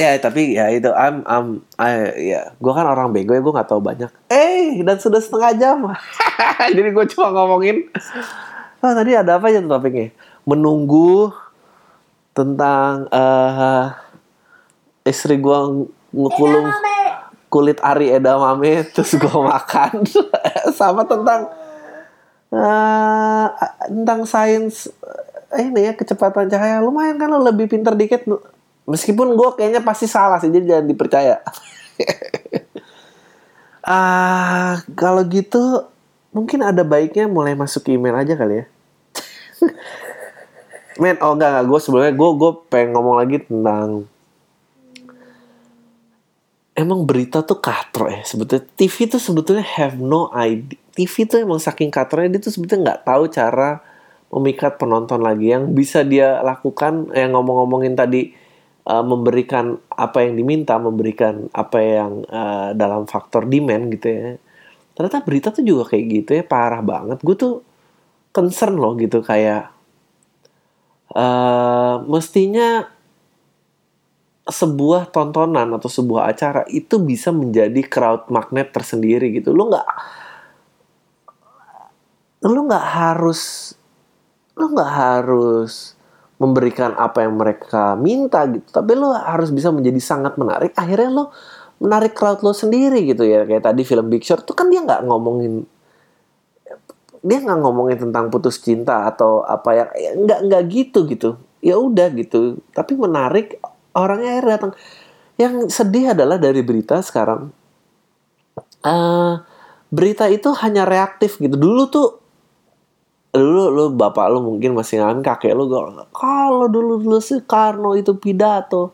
[0.00, 3.68] ya tapi ya itu I'm I'm I, ya gue kan orang bego ya gue nggak
[3.68, 4.08] tahu banyak.
[4.32, 5.78] Eh dan sudah setengah jam.
[6.76, 7.84] Jadi gue cuma ngomongin.
[8.80, 10.16] Oh tadi ada apa aja tuh topiknya?
[10.48, 11.28] Menunggu
[12.32, 13.84] tentang eh
[15.04, 15.58] istri gue
[16.16, 16.72] ngekulung
[17.52, 20.08] kulit ari edamame terus gue makan.
[20.80, 21.52] Sama tentang
[22.56, 23.46] eh
[23.84, 24.88] tentang sains
[25.52, 26.80] eh, ini ya kecepatan cahaya.
[26.80, 28.24] Lumayan kan lo lebih pinter dikit
[28.90, 31.36] meskipun gue kayaknya pasti salah sih jadi jangan dipercaya.
[33.80, 35.88] Ah kalau gitu
[36.30, 38.64] mungkin ada baiknya mulai masuk email aja kali ya.
[41.02, 41.64] Men oh enggak enggak.
[41.66, 44.06] Gue sebelumnya gue gue pengen ngomong lagi tentang
[46.76, 48.64] emang berita tuh katro ya sebetulnya.
[48.76, 50.78] TV tuh sebetulnya have no idea.
[50.94, 53.80] TV tuh emang saking katronya dia tuh sebetulnya nggak tahu cara
[54.30, 55.50] memikat penonton lagi.
[55.50, 58.32] Yang bisa dia lakukan yang ngomong-ngomongin tadi
[58.86, 64.30] uh, memberikan apa yang diminta memberikan apa yang uh, dalam faktor demand gitu ya
[64.96, 67.54] ternyata berita tuh juga kayak gitu ya parah banget gue tuh
[68.30, 69.72] concern loh gitu kayak
[71.14, 72.86] uh, mestinya
[74.50, 79.54] sebuah tontonan atau sebuah acara itu bisa menjadi crowd magnet tersendiri gitu.
[79.54, 79.88] Lu nggak
[82.40, 83.72] lu nggak harus
[84.56, 85.94] lu nggak harus
[86.40, 90.72] memberikan apa yang mereka minta gitu, tapi lu harus bisa menjadi sangat menarik.
[90.72, 91.24] Akhirnya lu
[91.84, 93.44] menarik crowd lo sendiri gitu ya.
[93.44, 95.68] Kayak tadi film Big Short tuh kan dia nggak ngomongin
[97.20, 101.30] dia nggak ngomongin tentang putus cinta atau apa yang ya, nggak nggak gitu gitu.
[101.60, 102.56] Ya udah gitu.
[102.72, 103.60] Tapi menarik
[103.92, 104.72] orangnya akhirnya datang.
[105.36, 107.52] Yang sedih adalah dari berita sekarang
[108.80, 109.34] eh
[109.92, 111.60] berita itu hanya reaktif gitu.
[111.60, 112.19] Dulu tuh
[113.30, 115.70] dulu lu bapak lu mungkin masih ngalamin kakek lu
[116.10, 118.90] kalau dulu dulu sih Karno itu pidato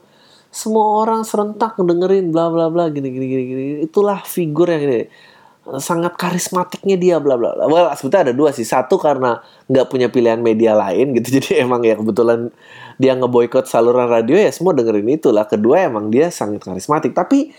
[0.52, 5.00] semua orang serentak dengerin bla bla bla gini gini gini gini itulah figur yang ini
[5.82, 7.66] sangat karismatiknya dia bla bla bla.
[7.66, 8.62] Well, sebetulnya ada dua sih.
[8.62, 11.26] Satu karena nggak punya pilihan media lain gitu.
[11.42, 12.54] Jadi emang ya kebetulan
[13.02, 15.42] dia ngeboikot saluran radio ya semua dengerin itulah.
[15.50, 17.18] Kedua emang dia sangat karismatik.
[17.18, 17.50] Tapi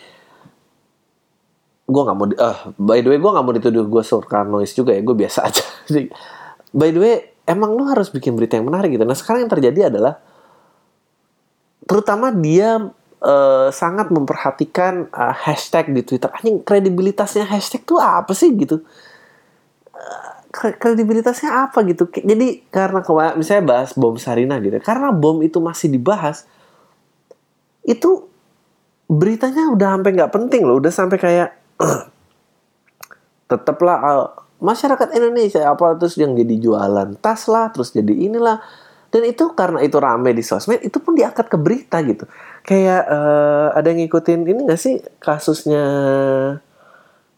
[1.87, 4.75] gue nggak mau di, uh, by the way gue nggak mau dituduh gue suka noise
[4.75, 5.63] juga ya gue biasa aja
[6.75, 7.15] by the way
[7.47, 10.19] emang lu harus bikin berita yang menarik gitu nah sekarang yang terjadi adalah
[11.87, 12.91] terutama dia
[13.23, 16.29] eh, sangat memperhatikan eh, hashtag di Twitter.
[16.29, 18.83] Anjing kredibilitasnya hashtag tuh apa sih gitu?
[19.95, 22.11] Eh, kre- kredibilitasnya apa gitu?
[22.11, 24.77] Jadi karena kemarin misalnya bahas bom Sarina gitu.
[24.83, 26.45] Karena bom itu masih dibahas,
[27.87, 28.27] itu
[29.07, 30.77] beritanya udah sampai nggak penting loh.
[30.77, 31.49] Udah sampai kayak
[33.49, 34.27] tetaplah eh,
[34.57, 38.61] masyarakat Indonesia apa terus yang jadi jualan tas lah, terus jadi inilah.
[39.07, 42.27] Dan itu karena itu rame di sosmed, itu pun diangkat ke berita gitu.
[42.67, 45.83] Kayak eh, ada yang ngikutin ini gak sih kasusnya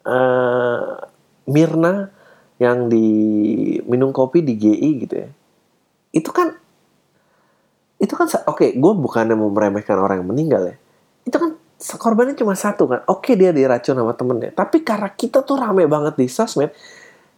[0.04, 0.82] eh,
[1.50, 2.10] Mirna
[2.60, 3.08] yang di
[3.88, 5.30] minum kopi di GI gitu ya.
[6.12, 6.58] Itu kan
[8.00, 10.76] itu kan oke, gue bukannya mau meremehkan orang yang meninggal ya.
[11.28, 13.00] Itu kan korbannya cuma satu kan.
[13.08, 14.52] Oke dia diracun sama temennya.
[14.56, 16.72] Tapi karena kita tuh rame banget di sosmed,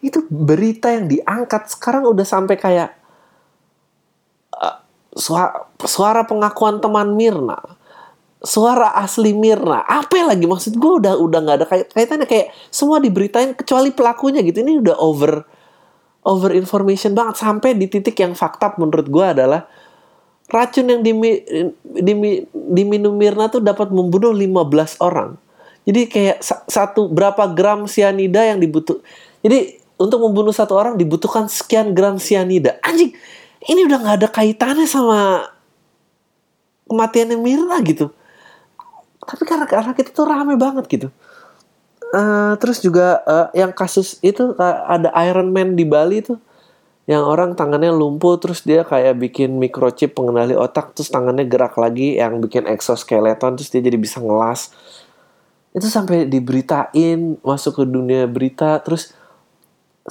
[0.02, 1.70] itu berita yang diangkat.
[1.70, 2.90] Sekarang udah sampai kayak
[4.58, 4.78] uh,
[5.14, 7.58] suara, suara pengakuan teman Mirna.
[8.42, 9.86] Suara asli Mirna.
[9.86, 10.50] Apa lagi?
[10.50, 12.26] Maksud gue udah udah nggak ada kait kaitannya.
[12.26, 14.66] Kayak semua diberitain kecuali pelakunya gitu.
[14.66, 15.46] Ini udah over
[16.26, 17.38] over information banget.
[17.38, 19.70] Sampai di titik yang fakta menurut gue adalah
[20.50, 21.46] racun yang dimi,
[21.86, 25.38] dimi, diminum Mirna tuh dapat membunuh 15 orang.
[25.86, 29.02] Jadi kayak sa- satu berapa gram sianida yang dibutuh
[29.42, 32.82] jadi untuk membunuh satu orang dibutuhkan sekian gram sianida.
[32.82, 33.14] Anjing
[33.70, 35.46] ini udah nggak ada kaitannya sama
[36.90, 38.10] kematiannya Mirna gitu.
[39.22, 41.08] Tapi karena karena kita tuh rame banget gitu.
[42.12, 46.42] Eh, terus juga eh, yang kasus itu eh, ada Iron Man di Bali tuh.
[47.10, 52.20] Yang orang tangannya lumpuh terus dia kayak bikin microchip pengendali otak terus tangannya gerak lagi
[52.20, 54.76] yang bikin exoskeleton terus dia jadi bisa ngelas.
[55.72, 59.16] Itu sampai diberitain masuk ke dunia berita terus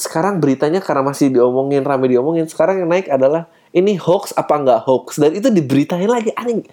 [0.01, 4.81] sekarang beritanya karena masih diomongin rame diomongin sekarang yang naik adalah ini hoax apa nggak
[4.89, 5.21] hoax?
[5.21, 6.67] Dan itu diberitain lagi anjing.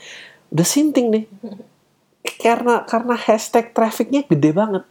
[0.49, 1.23] Udah sinting nih.
[2.41, 4.83] Karena karena hashtag trafficnya gede banget.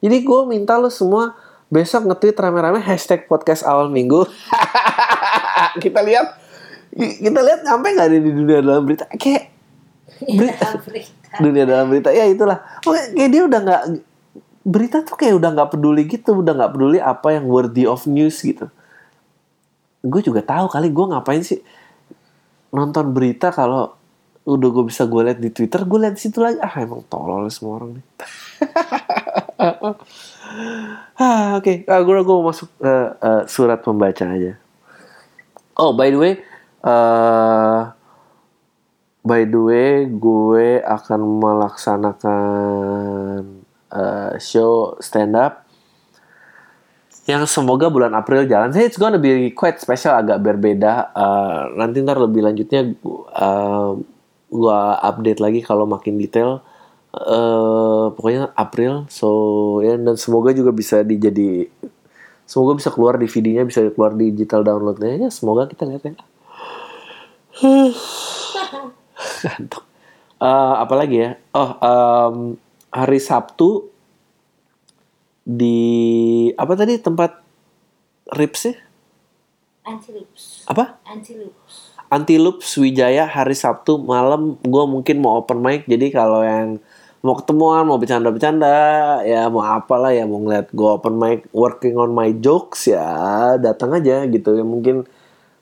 [0.00, 1.36] Jadi gue minta lo semua
[1.70, 4.26] besok nge-tweet rame-rame hashtag podcast awal minggu.
[5.84, 6.36] Kita lihat.
[6.96, 9.06] Kita lihat nyampe nggak nih di dunia dalam berita.
[9.14, 9.54] Kayak
[10.26, 10.66] berita.
[11.38, 12.10] dunia dalam berita.
[12.10, 12.58] Ya itulah.
[12.82, 13.82] Pokoknya kayak dia udah nggak
[14.60, 18.44] berita tuh kayak udah nggak peduli gitu udah nggak peduli apa yang worthy of news
[18.44, 18.68] gitu.
[20.04, 21.60] Gue juga tahu kali gue ngapain sih
[22.70, 23.96] nonton berita kalau
[24.46, 26.60] udah gue bisa gue lihat di twitter gue lihat situ lagi.
[26.60, 28.06] Ah emang tolol semua orang nih.
[31.20, 31.86] Ah oke.
[31.86, 34.58] Ah, gue gue masuk eh, eh, surat pembaca aja.
[35.78, 36.34] Oh by the way
[36.80, 37.80] eh
[39.20, 43.59] by the way gue akan melaksanakan
[43.92, 45.66] eh, show stand up
[47.28, 48.74] yang semoga bulan April jalan.
[48.74, 51.14] Saya it's gonna be quite special, agak berbeda.
[51.14, 52.90] Eh, nanti ntar lebih lanjutnya
[53.36, 53.90] eh,
[54.50, 56.62] gua update lagi kalau makin detail.
[57.10, 59.10] eh pokoknya April.
[59.10, 59.28] So
[59.82, 61.66] ya dan semoga juga bisa dijadi
[62.50, 65.26] semoga bisa keluar DVD-nya, bisa keluar di digital downloadnya.
[65.26, 66.14] Ya semoga kita lihat ya.
[69.46, 69.84] Ngantuk.
[70.40, 71.30] Eh, apa lagi ya?
[71.52, 72.36] Oh, em,
[72.90, 73.90] hari Sabtu
[75.46, 75.78] di
[76.54, 77.42] apa tadi tempat
[78.34, 78.78] ribsnya
[79.86, 80.68] Antilups.
[80.70, 81.00] apa?
[81.08, 81.74] Antilups.
[82.10, 84.58] Antiloops Wijaya hari Sabtu malam.
[84.62, 86.82] Gue mungkin mau open mic jadi kalau yang
[87.20, 92.16] mau ketemuan mau bercanda-bercanda ya mau apalah ya mau ngeliat gue open mic working on
[92.16, 94.58] my jokes ya datang aja gitu.
[94.58, 95.06] Ya mungkin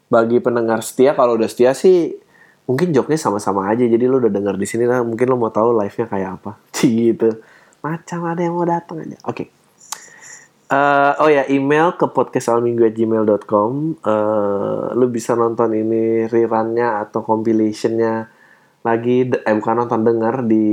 [0.08, 2.16] bagi pendengar setia kalau udah setia sih
[2.64, 3.84] mungkin joknya sama-sama aja.
[3.84, 6.52] Jadi lu udah denger di sini lah mungkin lu mau tahu live nya kayak apa
[6.86, 7.42] gitu
[7.82, 9.58] macam ada yang mau datang aja oke
[10.68, 13.70] Eh, oh ya email ke podcastalminggu@gmail.com.
[14.04, 18.28] Eh, lu bisa nonton ini rerunnya atau compilationnya
[18.84, 20.66] lagi eh bukan nonton denger di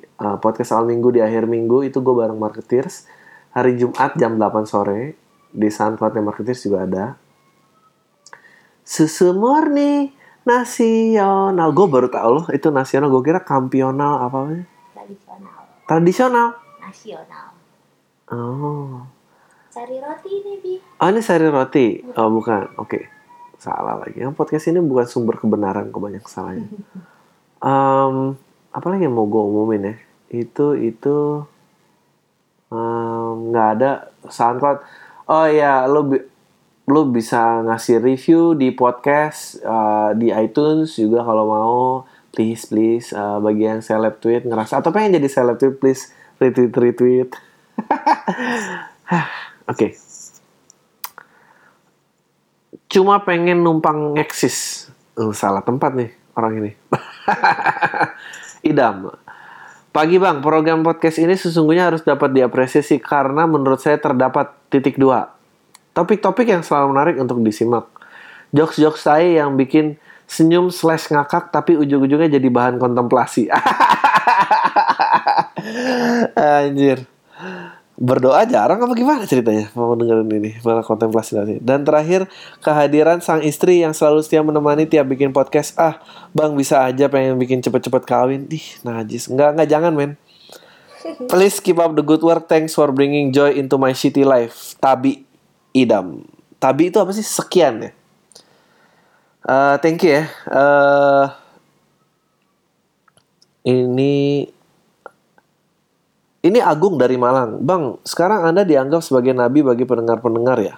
[0.00, 3.04] eh, podcast awal minggu di akhir minggu itu gue bareng marketeers
[3.52, 5.20] hari Jumat jam 8 sore
[5.52, 7.04] di SoundCloud Marketeers juga ada.
[8.88, 10.16] Susu murni
[10.48, 11.76] nasional.
[11.76, 13.12] Gue baru tahu loh itu nasional.
[13.12, 14.64] Gue kira kampional apa?
[15.92, 16.56] Tradisional.
[16.80, 17.52] Nasional.
[18.32, 19.04] Oh.
[19.68, 20.74] Cari roti nih, Bi.
[20.80, 22.00] Oh ini sari roti.
[22.16, 22.80] Oh bukan.
[22.80, 23.12] Oke.
[23.60, 24.24] Salah lagi.
[24.24, 26.64] Yang podcast ini bukan sumber kebenaran kok banyak salahnya.
[27.60, 28.16] Em,
[28.72, 29.94] apa lagi yang mau gue umumin ya?
[30.32, 31.44] Itu itu
[33.52, 34.78] nggak ada SoundCloud.
[35.28, 36.24] Oh ya, lo bi-
[36.88, 41.80] lo bisa ngasih review di podcast eh, di iTunes juga kalau mau.
[42.32, 46.08] Please please eh, bagi yang seleb tweet ngerasa atau pengen jadi seleb tweet please
[46.40, 47.30] retweet retweet.
[49.72, 49.94] Oke.
[52.88, 54.88] Cuma pengen numpang eksis.
[55.16, 56.70] Oh, salah tempat nih orang ini.
[58.72, 59.12] Idam.
[59.92, 65.36] Pagi bang, program podcast ini sesungguhnya harus dapat diapresiasi karena menurut saya terdapat titik dua.
[65.92, 67.92] Topik-topik yang selalu menarik untuk disimak.
[68.56, 70.00] Jokes-jokes saya yang bikin
[70.32, 73.52] senyum slash ngakak tapi ujung-ujungnya jadi bahan kontemplasi.
[76.40, 77.04] Anjir.
[78.02, 81.60] Berdoa jarang apa gimana ceritanya mau dengerin ini malah kontemplasi nanti.
[81.60, 82.24] Dan terakhir
[82.64, 85.76] kehadiran sang istri yang selalu setia menemani tiap bikin podcast.
[85.76, 86.00] Ah
[86.32, 88.48] bang bisa aja pengen bikin cepet-cepet kawin.
[88.48, 89.28] Ih najis.
[89.28, 90.16] Nggak nggak jangan men.
[91.28, 92.48] Please keep up the good work.
[92.48, 94.74] Thanks for bringing joy into my city life.
[94.80, 95.28] Tabi
[95.76, 96.24] idam.
[96.56, 97.22] Tabi itu apa sih?
[97.22, 97.92] Sekian ya
[99.42, 101.26] Eh, thank you ya Eh,
[103.66, 104.46] ini
[106.42, 107.62] ini Agung dari Malang.
[107.62, 110.74] Bang, sekarang Anda dianggap sebagai nabi bagi pendengar-pendengar ya?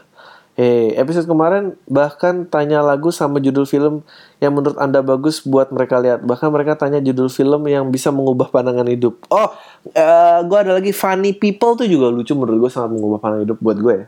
[0.54, 4.06] Eh, episode kemarin bahkan tanya lagu sama judul film
[4.38, 6.22] yang menurut Anda bagus buat mereka lihat.
[6.22, 9.18] Bahkan mereka tanya judul film yang bisa mengubah pandangan hidup.
[9.32, 9.50] Oh,
[9.96, 13.58] eh gue ada lagi Funny People tuh juga lucu menurut gue sangat mengubah pandangan hidup
[13.58, 14.06] buat gue ya.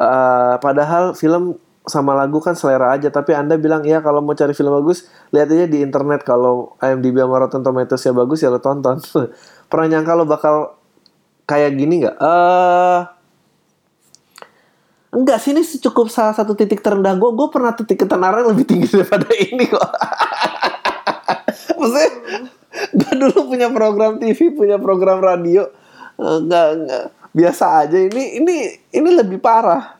[0.00, 4.50] Eh, padahal film sama lagu kan selera aja tapi anda bilang ya kalau mau cari
[4.50, 6.26] film bagus lihat aja di internet.
[6.26, 8.98] Kalau IMDb sama Rotten Tomatoes ya bagus ya lo tonton.
[9.70, 10.74] Pernah nyangka lo bakal
[11.46, 12.16] kayak gini nggak?
[12.18, 13.00] Eh
[15.16, 18.90] enggak sih ini cukup salah satu titik terendah gue gue pernah titik ketenaran lebih tinggi
[18.98, 19.86] daripada ini kok.
[21.78, 22.10] Maksudnya
[22.98, 25.70] gue dulu punya program TV punya program radio.
[26.18, 27.94] Eh, nggak nggak biasa aja.
[27.94, 28.56] Ini ini
[28.90, 29.94] ini lebih parah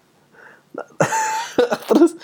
[1.89, 2.15] Terus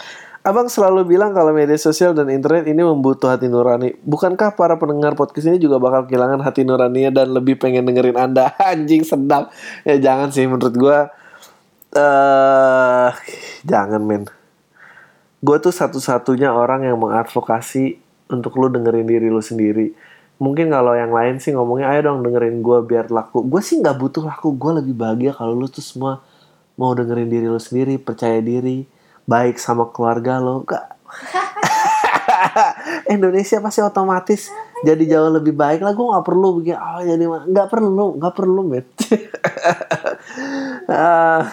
[0.42, 3.94] Abang selalu bilang kalau media sosial dan internet ini membutuh hati nurani.
[4.02, 8.50] Bukankah para pendengar podcast ini juga bakal kehilangan hati nuraninya dan lebih pengen dengerin Anda?
[8.58, 9.54] Anjing sedap.
[9.86, 11.14] Ya jangan sih menurut gua
[11.94, 13.10] eh
[13.62, 14.26] jangan men.
[15.38, 18.02] Gue tuh satu-satunya orang yang mengadvokasi
[18.34, 19.94] untuk lu dengerin diri lu sendiri.
[20.42, 23.46] Mungkin kalau yang lain sih ngomongnya ayo dong dengerin gue biar laku.
[23.46, 24.58] Gue sih nggak butuh laku.
[24.58, 26.18] Gue lebih bahagia kalau lu tuh semua
[26.74, 28.82] mau dengerin diri lu sendiri, percaya diri,
[29.32, 30.60] baik sama keluarga lo.
[30.68, 30.84] Gak.
[33.14, 34.52] Indonesia pasti otomatis
[34.84, 35.96] jadi jauh lebih baik lah.
[35.96, 38.84] Gue nggak perlu bikin oh jadi ma- nggak perlu, nggak perlu men.
[40.82, 41.46] Ah,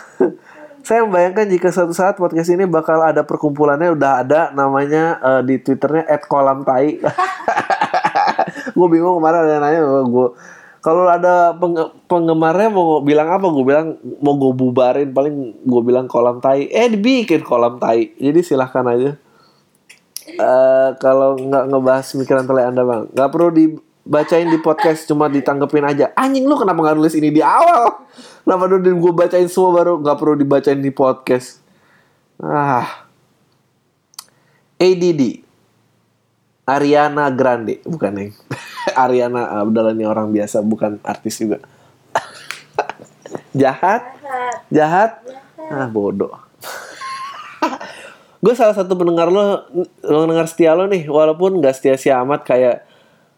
[0.81, 5.55] saya membayangkan jika suatu saat podcast ini bakal ada perkumpulannya udah ada namanya eh, di
[5.61, 6.97] twitternya @kolamtai.
[8.77, 10.27] gue bingung kemarin ada yang nanya gue
[10.79, 11.51] kalau ada
[12.07, 13.51] penggemarnya mau bilang apa?
[13.51, 16.71] Gue bilang mau gue bubarin paling gue bilang kolam tai.
[16.71, 18.15] Eh dibikin kolam tai.
[18.15, 19.11] Jadi silahkan aja.
[20.29, 23.11] Eh kalau nggak ngebahas pemikiran tele anda bang.
[23.11, 26.15] Nggak perlu dibacain di podcast cuma ditanggepin aja.
[26.15, 28.07] Anjing lu kenapa nggak nulis ini di awal?
[28.47, 31.59] Kenapa dulu gue bacain semua baru nggak perlu dibacain di podcast?
[32.39, 33.03] Ah.
[34.79, 35.48] ADD
[36.69, 37.81] Ariana Grande.
[37.81, 38.31] Bukan neng
[39.03, 41.57] Ariana Abdallah ini orang biasa bukan artis juga.
[43.61, 44.05] Jahat?
[44.69, 45.25] Jahat?
[45.73, 46.37] Ah bodoh.
[48.43, 49.65] Gue salah satu pendengar lo
[50.05, 51.09] pendengar setia lo nih.
[51.09, 52.85] Walaupun nggak setia setia amat kayak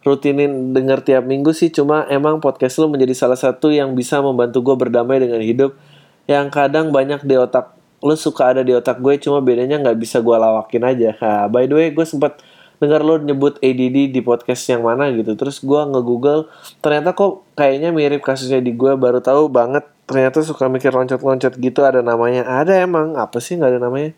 [0.01, 4.65] rutinin denger tiap minggu sih cuma emang podcast lo menjadi salah satu yang bisa membantu
[4.65, 5.77] gue berdamai dengan hidup
[6.25, 10.25] yang kadang banyak di otak lo suka ada di otak gue cuma bedanya nggak bisa
[10.25, 11.09] gue lawakin aja.
[11.21, 12.41] Nah, by the way gue sempat
[12.81, 16.49] dengar lo nyebut ADD di podcast yang mana gitu terus gue nge-google
[16.81, 21.85] ternyata kok kayaknya mirip kasusnya di gue baru tahu banget ternyata suka mikir loncat-loncat gitu
[21.85, 24.11] ada namanya ada emang apa sih nggak ada namanya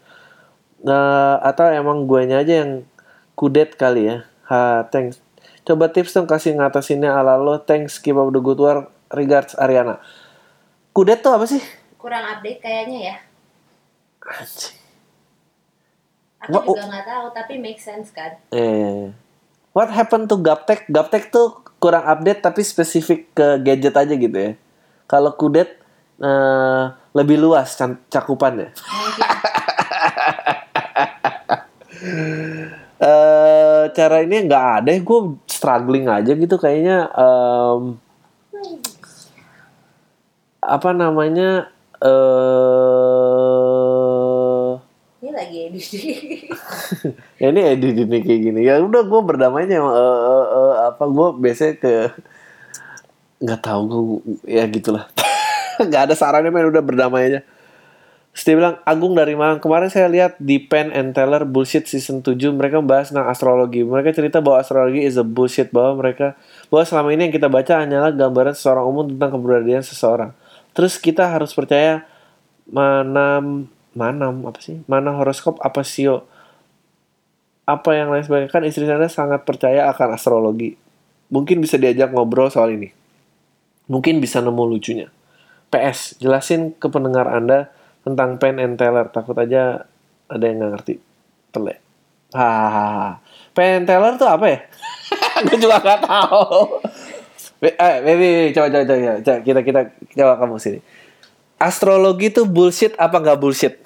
[0.83, 2.83] Nah, atau emang guanya aja yang
[3.39, 4.27] kudet kali ya.
[4.51, 5.23] Ha, thanks.
[5.63, 7.63] Coba tips dong kasih ngatasinnya ala lo.
[7.63, 8.91] Thanks, keep up the good work.
[9.07, 10.03] Regards, Ariana.
[10.91, 11.63] Kudet tuh apa sih?
[11.95, 13.15] Kurang update kayaknya ya.
[14.27, 14.82] Anjing.
[16.43, 18.35] Aku Wah, juga nggak tahu, tapi make sense kan?
[18.51, 19.15] Eh,
[19.71, 20.91] what happened to Gaptek?
[20.91, 24.59] Gaptek tuh kurang update tapi spesifik ke gadget aja gitu ya.
[25.07, 25.79] Kalau kudet,
[26.19, 26.83] eh,
[27.15, 27.79] lebih luas
[28.11, 28.75] cakupannya.
[33.03, 37.07] eh cara ini nggak ada, gue struggling aja gitu kayaknya.
[37.15, 37.95] em,
[40.59, 41.71] apa namanya?
[42.03, 43.22] eh
[47.41, 48.59] Ya ini edit ini kayak gini.
[48.63, 51.93] Ya udah gue berdamainya eh, eh, eh, apa gue biasanya ke
[53.43, 54.01] nggak tahu gue
[54.47, 55.11] ya gitulah.
[55.83, 57.39] Nggak ada sarannya main udah berdamai aja.
[58.33, 59.59] Bilang Agung dari Malang.
[59.59, 63.85] Kemarin saya lihat di Penn and Teller bullshit season 7 mereka membahas tentang astrologi.
[63.85, 66.37] Mereka cerita bahwa astrologi is a bullshit bahwa mereka
[66.69, 70.31] bahwa selama ini yang kita baca hanyalah gambaran seseorang umum tentang keberadaan seseorang.
[70.73, 72.05] Terus kita harus percaya
[73.93, 74.81] mana apa sih?
[74.89, 76.25] Mana horoskop apa sio?
[77.63, 78.51] Apa yang lain sebagainya?
[78.51, 80.75] Kan istri saya sangat percaya akan astrologi.
[81.31, 82.91] Mungkin bisa diajak ngobrol soal ini.
[83.87, 85.07] Mungkin bisa nemu lucunya.
[85.71, 87.71] PS jelasin ke pendengar anda
[88.03, 89.07] tentang Penn and Teller.
[89.09, 89.87] Takut aja
[90.27, 90.95] ada yang nggak ngerti.
[91.55, 91.83] Telek
[92.33, 93.21] hahaha.
[93.53, 94.59] Penn and Teller tuh apa ya?
[95.45, 96.43] Gue juga nggak tahu.
[97.63, 99.37] Eh baby coba coba coba, coba.
[99.45, 99.79] Kita kita
[100.19, 100.79] coba kamu sini.
[101.61, 103.79] Astrologi tuh bullshit apa nggak bullshit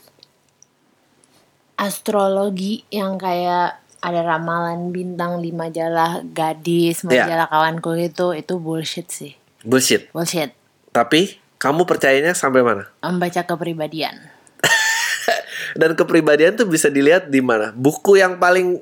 [1.77, 7.25] Astrologi yang kayak ada ramalan bintang di majalah gadis, Iya.
[7.25, 9.33] majalah kawanku itu itu bullshit sih.
[9.59, 10.53] bullshit Bullshit.
[10.89, 14.15] tapi kamu percayanya sampai mana Membaca kepribadian.
[15.79, 18.81] dan kepribadian tuh bisa dilihat di mana buku yang paling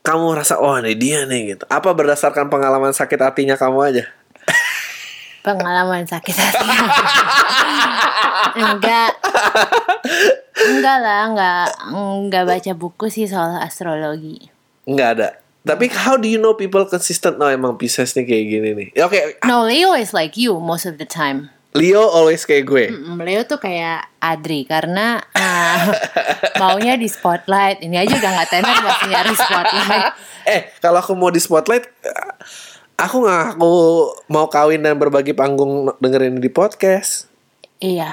[0.00, 4.04] kamu rasa oh ini dia nih gitu apa berdasarkan pengalaman sakit hatinya kamu aja
[5.40, 6.66] Pengalaman sakit hati.
[8.54, 9.10] enggak.
[10.58, 14.48] Enggak lah, enggak enggak baca buku sih soal astrologi.
[14.84, 15.28] nggak ada
[15.60, 19.04] tapi how do you know people consistent no emang Pisces nih kayak gini nih Ya,
[19.04, 21.52] oke No, Leo is like you most of the time.
[21.76, 25.92] Leo always kayak gue Mm, Leo tuh kayak Adri karena ah,
[26.60, 27.84] maunya di spotlight.
[27.84, 30.08] Ini aja udah nggak tenar masih nyari spotlight.
[30.56, 31.84] eh kalau aku mau di spotlight
[32.96, 33.70] aku nggak aku
[34.26, 37.28] mau kawin dan berbagi panggung dengerin di podcast
[37.78, 38.10] Iya.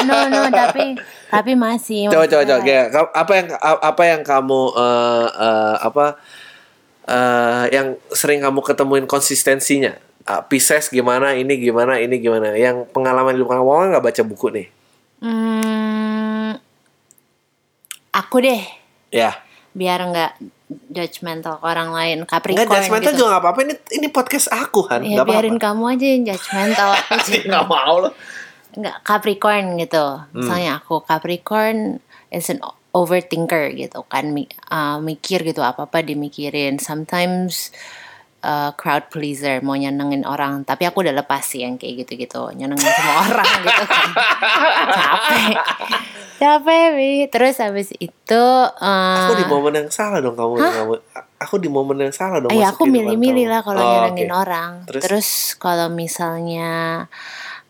[0.00, 0.94] No no tapi
[1.26, 2.06] tapi masih.
[2.06, 2.62] coba coba coba.
[2.62, 6.06] kayak- apa yang apa yang kamu eh, eh, apa
[7.04, 9.98] eh, yang sering kamu ketemuin konsistensinya?
[10.22, 12.52] Ah, Pisces gimana ini gimana ini gimana?
[12.52, 14.66] Yang pengalaman hidup kamu kan nggak baca buku nih?
[15.18, 16.54] Hmm,
[18.10, 18.62] aku deh.
[19.10, 19.34] Ya.
[19.72, 20.32] Biar nggak
[20.86, 23.18] judgmental ke orang lain nggak Capricorn judgmental gitu.
[23.18, 23.60] juga nggak apa-apa.
[23.64, 27.40] Ini ini podcast aku kan Ya nggak biarin apa-apa kamu aja yang judgmental aku sih.
[27.42, 28.12] nggak mau loh
[28.78, 30.22] nggak Capricorn gitu.
[30.22, 30.30] Hmm.
[30.32, 31.98] Misalnya aku Capricorn
[32.30, 32.62] is an
[32.94, 34.32] overthinker gitu kan
[34.70, 36.78] uh, mikir gitu apa-apa dimikirin.
[36.78, 37.74] Sometimes
[38.42, 42.86] uh, crowd pleaser mau nyenengin orang, tapi aku udah lepas sih yang kayak gitu-gitu, nyenengin
[42.86, 44.08] semua orang gitu kan.
[44.94, 45.54] Capek.
[46.38, 47.12] Capek, Bi.
[47.26, 48.42] Terus habis itu
[48.78, 50.94] uh, aku di momen yang salah dong kamu kamu
[51.38, 54.38] aku di momen yang salah dong Iya, aku milih-milih lah kalau Oh, nyenengin oke.
[54.42, 54.70] orang.
[54.86, 55.02] Terus?
[55.06, 57.06] Terus, kalau misalnya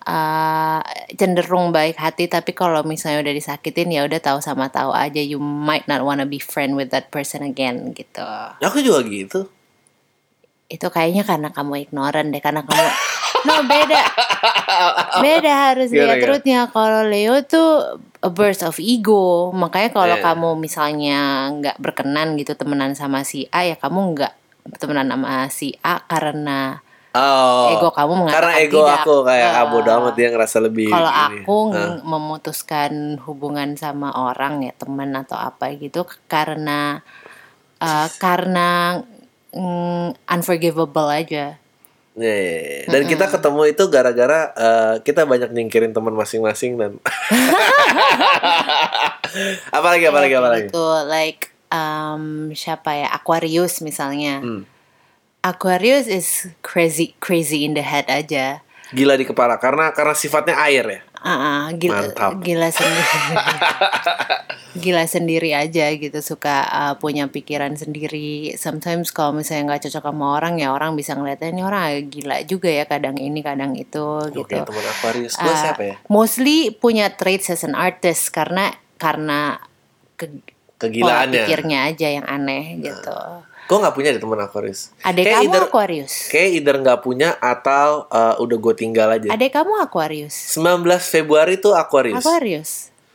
[0.09, 0.81] uh,
[1.13, 5.21] cenderung baik hati, tapi kalau misalnya udah disakitin ya udah tahu sama tahu aja.
[5.21, 8.25] You might not wanna be friend with that person again gitu.
[8.59, 9.47] aku juga gitu
[10.67, 12.81] Itu kayaknya karena kamu ignoran deh, karena kamu
[13.47, 14.03] No beda,
[15.23, 16.61] beda harus Gimana, lihat rootnya.
[16.69, 20.25] Kalau Leo tuh a burst of ego, makanya kalau Iya.
[20.27, 21.19] kamu misalnya
[21.55, 24.33] nggak berkenan gitu temenan sama si A ya kamu nggak
[24.83, 26.83] temenan sama si A karena
[27.19, 28.99] Oh, Ego kamu mengatakan karena ego tidak.
[29.01, 34.15] aku kayak Eh, ah bodo amat dia ngerasa lebih kalau aku ng- memutuskan hubungan sama
[34.15, 37.03] orang ya teman atau apa gitu karena
[37.77, 39.01] eh, karena
[39.51, 41.59] mm, unforgivable aja.
[42.15, 42.79] Iya, iya, iya.
[42.89, 46.99] Dan kita ketemu itu gara-gara eh, kita banyak nyingkirin teman masing-masing dan
[49.71, 50.67] apalagi apalagi apalagi.
[50.67, 54.41] gitu like um, siapa ya Aquarius misalnya.
[54.41, 54.63] Hmm.
[55.43, 58.63] Aquarius is crazy crazy in the head aja.
[58.89, 61.01] Gila di kepala karena karena sifatnya air ya.
[61.19, 62.41] Ah, ah, gila, Mantap.
[62.41, 63.35] gila sendiri.
[64.83, 68.55] gila sendiri aja gitu suka uh, punya pikiran sendiri.
[68.57, 72.37] Sometimes kalau misalnya nggak cocok sama orang ya orang bisa ngeliatnya ini orang agak gila
[72.47, 74.63] juga ya kadang ini kadang itu Oke, gitu.
[74.63, 75.95] teman Aquarius gue Uh, siapa ya?
[76.09, 79.59] Mostly punya traits as an artist karena karena
[80.17, 80.47] ke, pola
[81.27, 81.45] Kegilaannya.
[81.45, 83.19] pikirnya aja yang aneh gitu.
[83.69, 84.97] Gue nggak punya deh teman Aquarius.
[84.99, 86.13] Adek Kayak kamu either, Aquarius.
[86.27, 89.29] kayak either nggak punya atau eh, udah gue tinggal aja.
[89.29, 90.35] Adek kamu Aquarius.
[90.57, 92.17] 19 Februari tuh Aquarius.
[92.19, 92.71] Aquarius.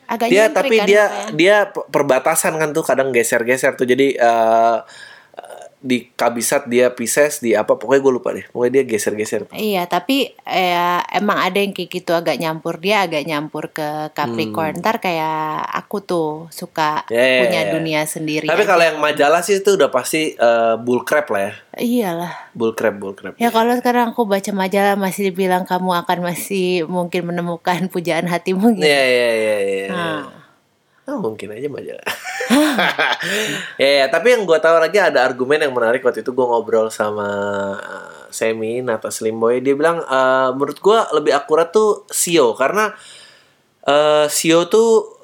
[0.06, 1.30] Agak dia tapi kan dia kayak.
[1.34, 4.78] dia pe- perbatasan kan tuh kadang geser-geser tuh jadi eh,
[5.84, 10.32] di kabisat dia Pisces di apa pokoknya gue lupa deh pokoknya dia geser-geser Iya, tapi
[10.32, 14.80] eh, emang ada yang kayak gitu agak nyampur dia agak nyampur ke Capricorn.
[14.80, 15.36] Ntar kayak
[15.76, 17.12] aku tuh suka Hmm.
[17.12, 17.72] Ya, ya, punya ya, ya.
[17.76, 18.48] dunia sendiri.
[18.48, 22.32] tapi kalau yang majalah sih itu udah pasti eh, bull crap lah ya iyalah.
[22.56, 26.88] bull crap bull crap Ya kalau sekarang aku baca majalah masih dibilang kamu akan masih
[26.88, 28.88] mungkin menemukan pujaan hatimu gitu.
[28.88, 29.88] Iya iya iya iya.
[29.92, 30.24] Nah.
[31.04, 32.08] Oh, mungkin aja majalah.
[33.82, 36.92] ya, ya, tapi yang gue tahu lagi ada argumen yang menarik waktu itu gue ngobrol
[36.92, 37.30] sama
[37.80, 39.62] uh, Semi Nata Slimboy.
[39.62, 42.92] Dia bilang eh, menurut gue lebih akurat tuh Sio karena
[43.86, 45.22] eh Sio tuh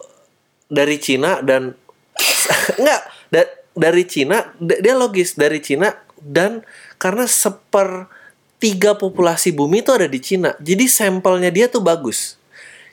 [0.69, 1.73] dari Cina dan
[2.79, 3.01] enggak
[3.33, 5.89] da- dari Cina dia logis dari Cina
[6.21, 6.61] dan
[7.01, 8.11] karena seper
[8.59, 10.53] tiga populasi bumi itu ada di Cina.
[10.59, 12.35] Jadi sampelnya dia tuh bagus.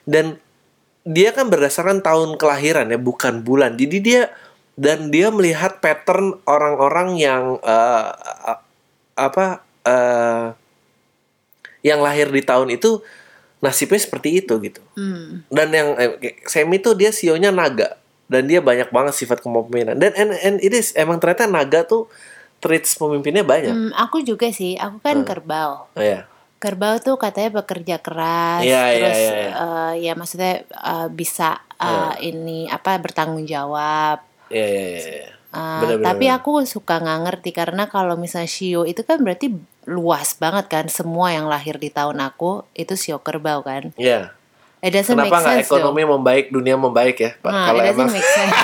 [0.07, 0.39] Dan
[1.07, 3.79] dia kan berdasarkan tahun kelahiran ya bukan bulan.
[3.79, 4.21] Jadi dia
[4.75, 8.59] dan dia melihat pattern orang-orang yang a-
[9.15, 10.51] apa eh,
[11.81, 12.99] yang lahir di tahun itu
[13.63, 14.83] nasibnya seperti itu gitu.
[14.99, 15.47] Hmm.
[15.47, 17.95] dan yang eh, Semi tuh dia sionya naga.
[18.27, 19.95] Dan dia banyak banget sifat kepemimpinan.
[19.95, 22.11] Dan and, and it is emang ternyata naga tuh
[22.59, 23.71] traits pemimpinnya banyak.
[23.71, 25.87] Hmm, aku juga sih, aku kan kerbau.
[25.87, 26.27] oh, ya
[26.57, 29.51] Kerbau tuh katanya bekerja keras, Iya, iya, terus iya, iya.
[29.53, 34.25] eh, ya maksudnya eh, bisa eh, ini apa bertanggung jawab.
[34.47, 35.27] ya ya ya, ya.
[35.47, 36.37] Eh, Bener, bener, tapi bener.
[36.37, 39.53] aku suka nggak ngerti karena kalau misalnya Shio itu kan berarti
[39.85, 43.93] luas banget kan semua yang lahir di tahun aku itu Shio kerbau kan.
[43.95, 44.33] ya
[44.77, 48.09] It doesn't kenapa nggak ekonomi membaik dunia membaik ya pak Nah, kalau it emang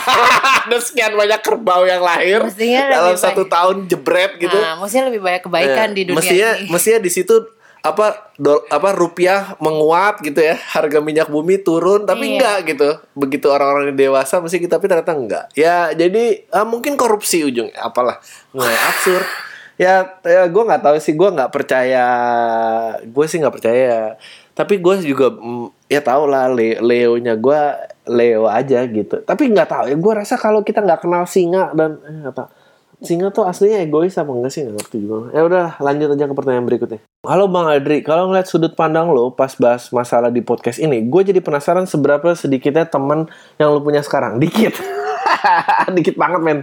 [0.65, 3.49] ada sekian banyak kerbau yang lahir Mestinya dalam satu baik.
[3.49, 6.69] tahun jebret gitu Nah, maksudnya lebih banyak kebaikan Ya, di dunia mestinya ini.
[6.69, 7.35] mestinya di situ
[7.84, 10.55] apa dol, apa rupiah menguat gitu ya.
[10.55, 12.34] Harga minyak bumi turun tapi Iya.
[12.39, 12.89] enggak gitu.
[13.11, 15.45] Begitu orang-orang dewasa mesti kita tapi ternyata enggak.
[15.53, 18.23] Ya jadi ah, mungkin korupsi ujungnya apalah.
[18.55, 19.27] Nggak absurd.
[19.73, 21.17] Ya, ya gue nggak tahu sih.
[21.17, 22.05] Gue nggak percaya.
[23.09, 24.21] Gue sih nggak percaya.
[24.53, 27.61] Tapi gue juga mm, ya tau lah Le Leonya gue
[28.05, 29.25] Leo aja gitu.
[29.25, 29.97] Tapi nggak tahu ya.
[29.97, 32.47] Gue rasa kalau kita nggak kenal singa dan eh, tahu
[33.04, 34.64] singa tuh aslinya egois apa enggak sih?
[34.64, 35.36] Nggak juga.
[35.36, 36.99] Ya udah lanjut aja ke pertanyaan berikutnya.
[37.28, 41.22] Halo bang Adri kalau ngeliat sudut pandang lo pas bahas masalah di podcast ini gue
[41.24, 43.28] jadi penasaran seberapa sedikitnya teman
[43.60, 44.39] yang lo punya sekarang.
[44.39, 44.80] Dikit.
[45.95, 46.60] Dikit banget men.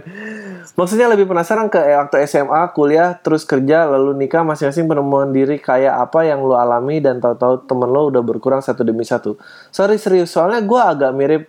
[0.77, 5.61] Maksudnya lebih penasaran ke eh, waktu SMA kuliah terus kerja lalu nikah masing-masing penemuan diri
[5.61, 9.37] kayak apa yang lo alami dan tahu-tahu temen lo udah berkurang satu demi satu.
[9.69, 11.43] Sorry serius soalnya gue agak mirip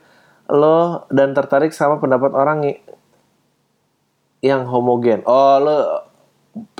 [0.52, 2.58] lo dan tertarik sama pendapat orang
[4.42, 5.76] yang homogen oh lo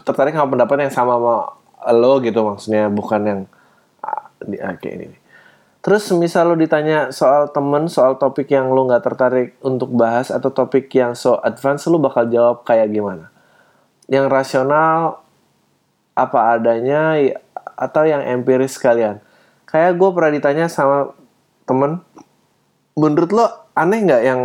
[0.03, 1.37] tertarik sama pendapat yang sama sama
[1.95, 3.41] lo gitu maksudnya bukan yang
[4.05, 5.23] ah, di ah, kayak ini
[5.83, 10.55] Terus misal lo ditanya soal temen, soal topik yang lo nggak tertarik untuk bahas atau
[10.55, 13.35] topik yang so advance, lo bakal jawab kayak gimana?
[14.07, 15.27] Yang rasional
[16.15, 17.19] apa adanya
[17.75, 19.19] atau yang empiris sekalian?
[19.67, 21.19] Kayak gue pernah ditanya sama
[21.67, 21.99] temen,
[22.95, 24.41] menurut lo aneh nggak yang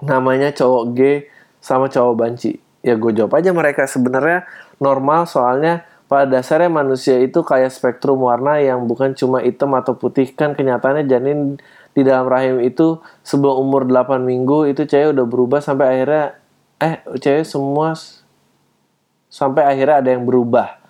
[0.00, 1.28] namanya cowok gay
[1.62, 2.58] sama cowok banci?
[2.82, 3.86] Ya gue jawab aja mereka.
[3.86, 4.44] Sebenarnya
[4.82, 10.28] normal soalnya pada dasarnya manusia itu kayak spektrum warna yang bukan cuma hitam atau putih.
[10.34, 11.56] Kan kenyataannya janin
[11.96, 16.36] di dalam rahim itu sebelum umur 8 minggu itu cewek udah berubah sampai akhirnya
[16.82, 17.94] eh cewek semua
[19.32, 20.82] sampai akhirnya ada yang berubah.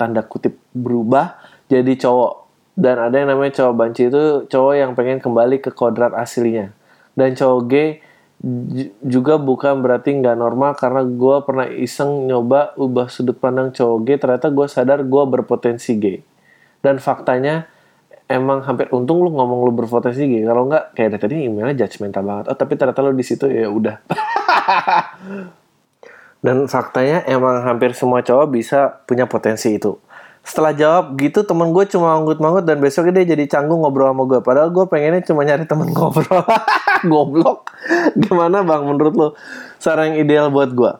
[0.00, 1.36] Tanda kutip berubah
[1.68, 2.34] jadi cowok.
[2.72, 6.72] Dan ada yang namanya cowok banci itu cowok yang pengen kembali ke kodrat aslinya.
[7.12, 8.00] Dan cowok gay
[9.06, 14.18] juga bukan berarti nggak normal karena gue pernah iseng nyoba ubah sudut pandang cowok gay
[14.18, 16.26] ternyata gue sadar gue berpotensi gay
[16.82, 17.70] dan faktanya
[18.26, 22.26] emang hampir untung lu ngomong lu berpotensi gay kalau nggak kayak dari tadi emailnya judgmental
[22.26, 23.96] banget oh tapi ternyata lu di situ ya udah
[26.42, 29.94] dan faktanya emang hampir semua cowok bisa punya potensi itu.
[30.42, 34.42] Setelah jawab gitu temen gue cuma anggut-manggut dan besoknya dia jadi canggung ngobrol sama gue.
[34.42, 36.42] Padahal gue pengennya cuma nyari temen ngobrol.
[37.10, 37.70] Goblok.
[38.14, 39.28] Gimana bang menurut lo
[39.82, 40.92] saran yang ideal buat gue?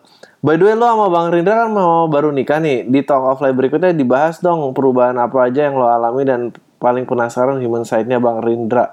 [0.42, 2.90] By the way lo sama Bang Rindra kan mau baru nikah nih.
[2.90, 6.50] Di Talk of Life berikutnya dibahas dong perubahan apa aja yang lo alami dan
[6.82, 8.90] paling penasaran human side-nya Bang Rindra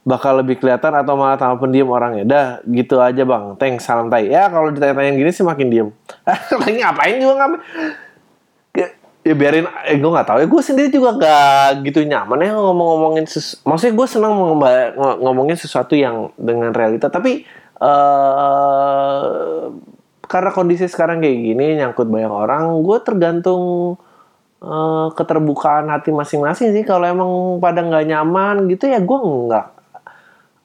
[0.00, 2.24] bakal lebih kelihatan atau malah tambah pendiam orangnya.
[2.24, 3.54] Dah, gitu aja bang.
[3.60, 4.32] Thanks, salam tai.
[4.32, 5.88] Ya kalau ditanya-tanyain gini sih makin diem.
[6.60, 7.60] Lagi ngapain juga ngapain?
[9.20, 10.46] Ya, biarin, eh, gue nggak tahu ya.
[10.48, 14.32] Gue sendiri juga gak gitu nyaman ya ngomong-ngomongin ses Maksudnya gue senang
[15.20, 17.12] ngomongin sesuatu yang dengan realita.
[17.12, 17.44] Tapi
[17.80, 19.20] eh
[20.30, 23.62] karena kondisi sekarang kayak gini nyangkut banyak orang, gue tergantung
[24.64, 26.84] eh, keterbukaan hati masing-masing sih.
[26.88, 29.80] Kalau emang pada nggak nyaman gitu ya gue nggak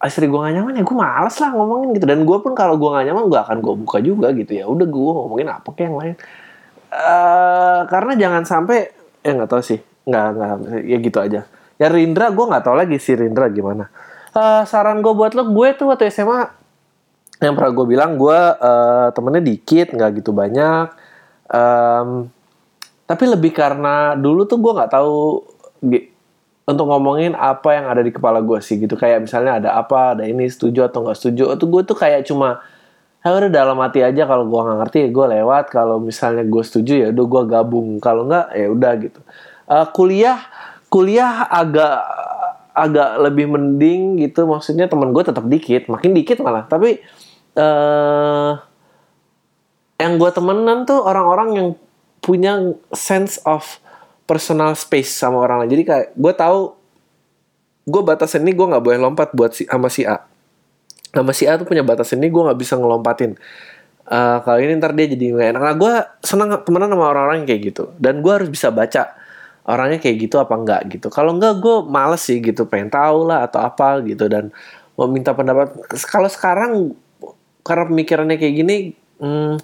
[0.06, 2.90] istri gue gak nyaman ya gue males lah ngomongin gitu dan gue pun kalau gue
[2.94, 5.98] gak nyaman gue akan gue buka juga gitu ya udah gue ngomongin apa kayak yang
[5.98, 6.16] lain
[6.96, 8.88] Eh karena jangan sampai
[9.20, 9.80] ya nggak tahu sih.
[10.08, 10.52] Nggak nggak
[10.88, 11.42] ya gitu aja.
[11.76, 13.92] Ya Rindra gue nggak tahu lagi si Rindra gimana.
[14.32, 16.64] Eh saran gue buat lo gue tuh waktu SMA
[17.44, 20.88] yang pernah gue bilang gue eh, temennya dikit nggak gitu banyak.
[21.52, 22.32] Em,
[23.06, 25.44] tapi lebih karena dulu tuh gue nggak tahu
[26.66, 28.96] untuk ngomongin apa yang ada di kepala gue sih gitu.
[28.96, 31.54] Kayak misalnya ada apa ada ini setuju atau nggak setuju.
[31.60, 32.64] Itu gue tuh kayak cuma
[33.26, 35.66] ya udah dalam hati aja kalau gue nggak ngerti ya gue lewat.
[35.74, 37.98] Kalau misalnya gue setuju ya udah gue gabung.
[37.98, 39.20] Kalau nggak ya udah gitu.
[39.66, 40.40] Eh, kuliah
[40.94, 41.96] kuliah agak
[42.78, 44.46] agak lebih mending gitu.
[44.46, 46.70] Maksudnya teman gue tetap dikit makin dikit malah.
[46.70, 47.02] Tapi
[47.58, 48.52] eh
[49.96, 51.68] yang gue temenan tuh orang-orang yang
[52.22, 53.82] punya sense of
[54.30, 55.72] personal space sama orang lain.
[55.74, 56.78] Jadi kayak gue tahu
[57.90, 60.22] gue batasan ini gue nggak boleh lompat buat si sama si A.
[61.16, 63.40] Sama si A tuh punya batasan ini gue nggak bisa ngelompatin.
[64.06, 65.62] Eh kalau ini ntar dia jadi nggak enak.
[65.64, 67.84] Nah gue senang temenan sama orang-orang kayak gitu.
[67.96, 69.16] Dan gue harus bisa baca
[69.66, 71.08] orangnya kayak gitu apa enggak gitu.
[71.10, 74.52] Kalau enggak gue males sih gitu pengen tahu lah atau apa gitu dan
[75.00, 75.74] mau minta pendapat.
[76.12, 76.94] Kalau sekarang
[77.66, 78.76] karena pemikirannya kayak gini,
[79.18, 79.58] hmm,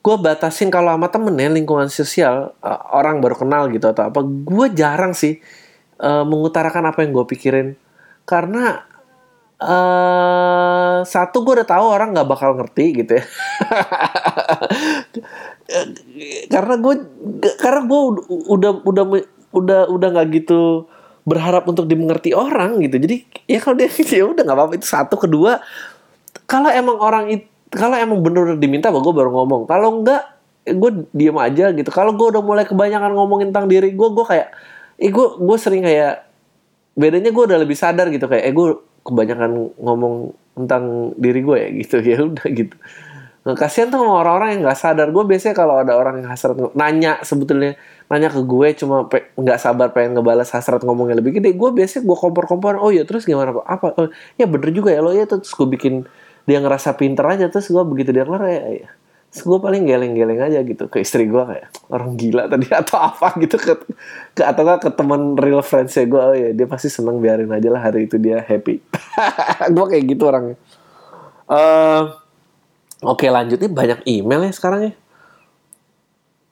[0.00, 4.20] gue batasin kalau sama temen ya lingkungan sosial uh, orang baru kenal gitu atau apa
[4.24, 5.36] gue jarang sih
[6.00, 7.68] uh, mengutarakan apa yang gue pikirin
[8.24, 8.88] karena
[9.60, 13.24] uh, satu gue udah tahu orang nggak bakal ngerti gitu ya.
[16.52, 16.94] Karena gue
[17.62, 18.00] karena gue
[18.50, 19.04] udah udah
[19.54, 20.90] udah udah nggak gitu
[21.28, 22.98] berharap untuk dimengerti orang gitu.
[22.98, 23.86] Jadi ya kalau dia
[24.18, 25.14] ya udah nggak apa-apa itu satu.
[25.20, 25.60] Kedua
[26.48, 29.70] kalau emang orang itu kalau emang bener diminta gue baru ngomong.
[29.70, 30.26] Kalau enggak
[30.66, 31.90] gue diem aja gitu.
[31.94, 34.50] Kalau gue udah mulai kebanyakan ngomongin tentang diri gue gue kayak
[35.00, 36.26] eh gue gue sering kayak
[36.98, 38.26] bedanya gue udah lebih sadar gitu.
[38.26, 41.96] Kayak eh gue kebanyakan ngomong tentang diri gue ya gitu.
[42.10, 42.76] Ya udah gitu.
[43.40, 45.08] Nah, kasihan tuh sama orang-orang yang nggak sadar.
[45.08, 47.80] Gue biasanya kalau ada orang yang hasrat nanya sebetulnya
[48.12, 49.06] nanya ke gue cuma
[49.38, 53.22] nggak sabar pengen ngebalas hasrat ngomongnya lebih gede gue biasanya gue kompor-kompor oh ya terus
[53.22, 53.86] gimana kok apa?
[53.96, 56.04] Oh, ya bener juga ya lo ya terus gue bikin
[56.44, 58.90] dia ngerasa pinter aja terus gue begitu dia kelar ya, ya.
[59.30, 63.38] Terus gue paling geleng-geleng aja gitu ke istri gue kayak orang gila tadi atau apa?
[63.38, 63.74] Gitu ke,
[64.34, 67.78] ke atau ke teman real friends gue oh ya dia pasti seneng biarin aja lah
[67.78, 68.82] hari itu dia happy.
[69.74, 70.58] Gue kayak gitu orangnya.
[71.46, 72.02] Eh,
[73.06, 74.92] oke lanjut nih banyak email ya sekarang ya.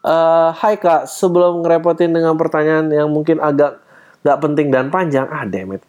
[0.06, 3.82] Eh, Hai kak, sebelum ngerepotin dengan pertanyaan yang mungkin agak
[4.22, 5.82] gak penting dan panjang, ah damn it,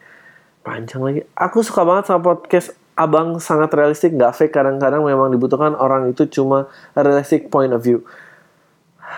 [0.65, 1.21] panjang lagi.
[1.37, 4.51] Aku suka banget sama podcast Abang sangat realistik, gak fake.
[4.51, 6.67] Kadang-kadang memang dibutuhkan orang itu cuma
[6.99, 8.03] realistic point of view.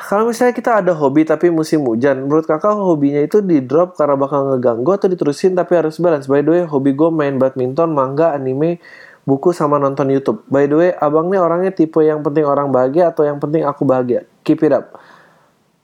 [0.07, 4.15] Kalau misalnya kita ada hobi tapi musim hujan, menurut kakak hobinya itu di drop karena
[4.15, 6.31] bakal ngeganggu atau diterusin tapi harus balance.
[6.31, 8.79] By the way, hobi gue main badminton, manga, anime,
[9.27, 10.47] buku sama nonton YouTube.
[10.47, 13.83] By the way, abang nih orangnya tipe yang penting orang bahagia atau yang penting aku
[13.83, 14.23] bahagia.
[14.47, 14.95] Keep it up.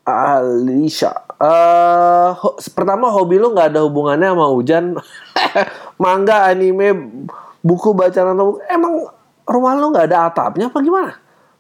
[0.07, 1.11] Alicia.
[1.37, 4.95] Eh, ho- pertama hobi lu nggak ada hubungannya sama hujan.
[6.03, 7.27] manga, anime,
[7.61, 8.59] buku bacaan atau buku.
[8.67, 8.93] Emang
[9.47, 11.17] rumah lu nggak ada atapnya apa gimana?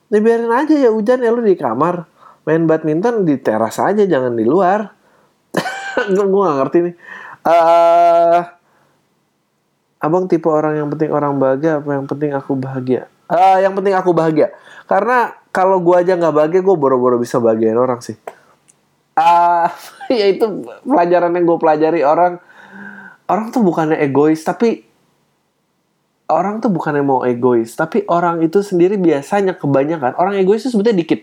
[0.07, 2.07] Ya biarin aja ya hujan ya lu di kamar.
[2.47, 4.95] Main badminton di teras aja jangan di luar.
[6.07, 6.95] gue gak ngerti nih.
[7.43, 8.41] Eh
[9.97, 13.09] Abang tipe orang yang penting orang bahagia apa yang penting aku bahagia?
[13.27, 14.53] Ah, yang penting aku bahagia.
[14.85, 18.15] Karena kalau gua aja nggak bahagia, gue boro-boro bisa bahagiain orang sih.
[19.17, 19.73] Ah,
[20.13, 22.39] ya itu pelajaran yang gue pelajari orang.
[23.27, 24.86] Orang tuh bukannya egois, tapi
[26.27, 30.99] orang tuh bukannya mau egois, tapi orang itu sendiri biasanya kebanyakan orang egois itu sebetulnya
[31.03, 31.21] dikit.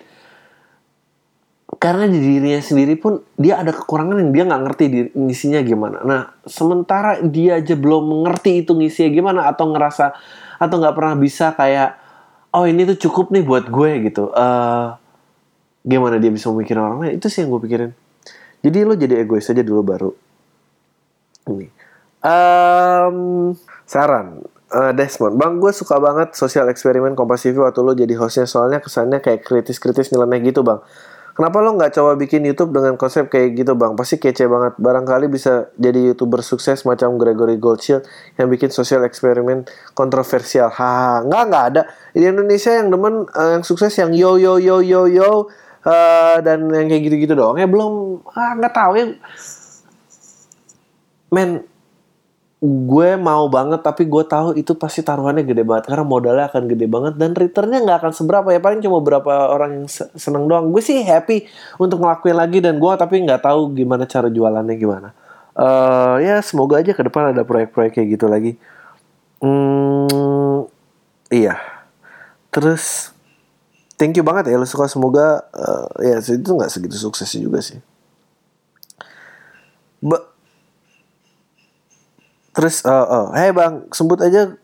[1.74, 5.98] Karena di dirinya sendiri pun dia ada kekurangan yang dia nggak ngerti di, ngisinya gimana.
[6.06, 10.16] Nah, sementara dia aja belum mengerti itu ngisinya gimana atau ngerasa
[10.56, 11.98] atau nggak pernah bisa kayak
[12.54, 14.32] oh ini tuh cukup nih buat gue gitu.
[14.32, 14.86] Eh
[15.84, 17.12] gimana dia bisa memikirin orang lain?
[17.20, 17.92] Itu sih yang gue pikirin.
[18.64, 20.10] Jadi lo jadi egois aja dulu baru.
[21.52, 21.68] Ini.
[22.24, 23.16] Em,
[23.84, 24.40] saran.
[24.74, 28.82] Eh, Desmond, bang gue suka banget sosial eksperimen Kompas TV waktu lo jadi hostnya soalnya
[28.82, 30.82] kesannya kayak kritis-kritis nyeleneh gitu bang.
[31.34, 33.94] Kenapa lo nggak coba bikin YouTube dengan konsep kayak gitu bang?
[33.94, 34.74] Pasti kece banget.
[34.82, 38.02] Barangkali bisa jadi youtuber sukses macam Gregory Goldshield
[38.34, 39.62] yang bikin sosial eksperimen
[39.94, 40.74] kontroversial.
[40.74, 44.82] Haha, nggak nggak ada di Indonesia yang demen eh, yang sukses yang yo yo yo
[44.82, 45.30] yo yo
[45.86, 47.62] eh, dan yang kayak gitu-gitu doang.
[47.62, 49.06] Ya belum ah nggak tahu ya.
[51.30, 51.62] Men,
[52.64, 56.86] gue mau banget tapi gue tahu itu pasti taruhannya gede banget karena modalnya akan gede
[56.88, 60.72] banget dan returnnya nggak akan seberapa ya paling cuma berapa orang yang se- seneng doang
[60.72, 61.44] gue sih happy
[61.76, 65.10] untuk ngelakuin lagi dan gue tapi nggak tahu gimana cara jualannya gimana
[65.54, 68.58] Eh ya semoga aja ke depan ada proyek-proyek kayak gitu lagi
[69.44, 70.64] Hmm,
[71.28, 71.60] iya.
[72.48, 73.12] Terus
[74.00, 77.78] thank you banget ya lu suka semoga eh, ya itu nggak segitu suksesnya juga sih.
[80.04, 80.33] Ba-
[82.54, 84.54] Terus eh eh, hey bang sebut aja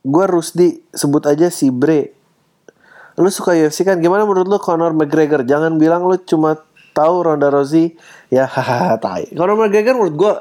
[0.00, 2.12] gue Rusdi sebut aja si Bre.
[3.20, 4.00] Lu suka UFC kan?
[4.00, 5.44] Gimana menurut lu Conor McGregor?
[5.44, 6.60] Jangan bilang lu cuma
[6.92, 7.96] tahu Ronda Rousey
[8.28, 9.28] ya hahaha tai.
[9.32, 10.32] Conor McGregor menurut gue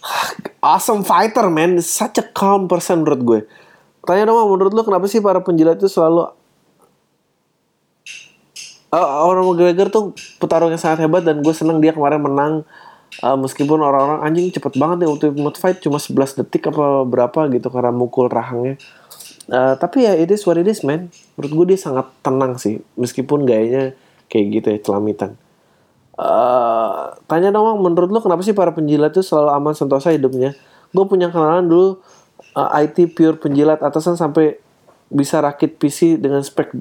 [0.64, 3.40] awesome fighter man, such a calm person menurut gue.
[4.06, 6.30] Tanya dong menurut lu kenapa sih para penjilat itu selalu
[8.86, 12.62] Uh, orang McGregor tuh petarung yang sangat hebat dan gue seneng dia kemarin menang
[13.16, 17.72] Uh, meskipun orang-orang anjing cepet banget nih ultimate fight cuma 11 detik apa berapa gitu
[17.72, 18.76] karena mukul rahangnya.
[19.46, 21.08] Uh, tapi ya it is what it is man.
[21.38, 23.96] Menurut gue dia sangat tenang sih meskipun gayanya
[24.28, 25.40] kayak gitu ya celamitan.
[26.16, 30.52] Uh, tanya dong menurut lu kenapa sih para penjilat itu selalu aman sentosa hidupnya?
[30.92, 31.88] Gue punya kenalan dulu
[32.52, 34.60] uh, IT pure penjilat atasan sampai
[35.08, 36.74] bisa rakit PC dengan spek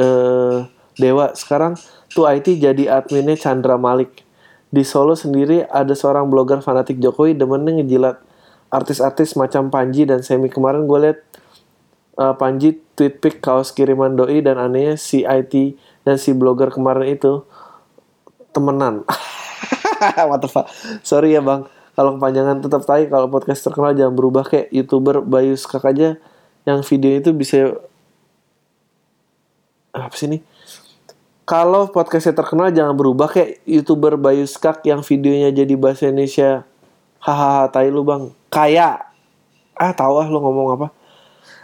[0.00, 0.64] uh,
[0.96, 1.36] dewa.
[1.36, 1.76] Sekarang
[2.12, 4.21] tuh IT jadi adminnya Chandra Malik
[4.72, 8.16] di Solo sendiri ada seorang blogger fanatik Jokowi demennya ngejilat
[8.72, 11.18] artis-artis macam Panji dan Semi kemarin gue liat
[12.16, 15.76] uh, Panji tweet pic kaos kiriman doi dan anehnya si IT
[16.08, 17.44] dan si blogger kemarin itu
[18.56, 19.04] temenan.
[20.32, 20.72] What the fuck?
[21.04, 25.52] Sorry ya bang, kalau kepanjangan tetap tai kalau podcast terkenal jangan berubah kayak youtuber Bayu
[25.52, 26.16] Skak aja
[26.64, 27.76] yang video itu bisa
[29.92, 30.40] apa sih ini?
[31.52, 36.64] Kalau podcastnya terkenal jangan berubah kayak youtuber Bayu Skak yang videonya jadi bahasa Indonesia.
[37.20, 38.32] Hahaha, tai lu bang.
[38.48, 39.12] Kayak
[39.76, 40.86] ah tahu ah lu ngomong apa?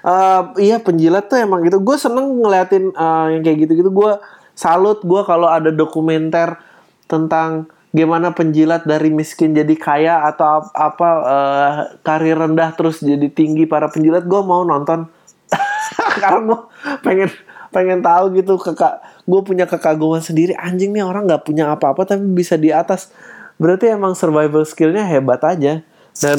[0.04, 1.80] Eh, iya penjilat tuh emang gitu.
[1.80, 3.88] Gue seneng ngeliatin eh, yang kayak gitu-gitu.
[3.88, 4.20] Gue
[4.52, 6.60] salut gue kalau ada dokumenter
[7.08, 11.72] tentang gimana penjilat dari miskin jadi kaya atau ap- apa eh,
[12.04, 14.28] karir rendah terus jadi tinggi para penjilat.
[14.28, 15.08] Gue mau nonton
[16.20, 16.58] karena gue
[17.00, 17.32] pengen
[17.78, 20.58] pengen tahu gitu kakak gue punya kekaguman sendiri.
[20.58, 23.14] Anjing nih orang nggak punya apa-apa tapi bisa di atas.
[23.54, 25.78] Berarti emang survival skillnya hebat aja.
[26.18, 26.38] Dan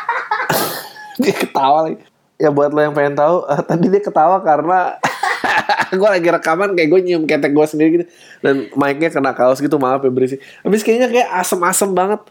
[1.20, 2.00] dia ketawa lagi.
[2.40, 4.96] Ya buat lo yang pengen tahu eh, tadi dia ketawa karena
[6.00, 8.06] gue lagi rekaman kayak gue nyium ketek gue sendiri gitu.
[8.40, 12.24] Dan mic-nya kena kaos gitu maaf ya berisi habis kayaknya kayak asem-asem banget.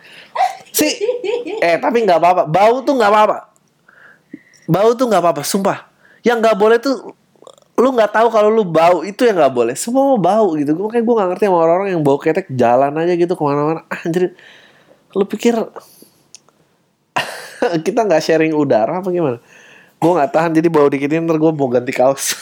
[0.74, 0.97] Sih
[1.62, 2.43] eh tapi nggak apa-apa.
[2.49, 3.38] Bau tuh nggak apa-apa.
[4.66, 5.86] Bau tuh nggak apa-apa sumpah.
[6.26, 7.18] Yang nggak boleh tuh
[7.80, 10.90] lu nggak tahu kalau lu bau itu yang nggak boleh semua mau bau gitu gue
[10.92, 14.36] kayak gue nggak ngerti sama orang-orang yang bau ketek jalan aja gitu ke mana-mana anjir
[15.16, 15.56] lu pikir
[17.88, 19.40] kita nggak sharing udara apa gimana
[20.00, 22.36] gue nggak tahan jadi bau dikit ini ntar gue mau ganti kaos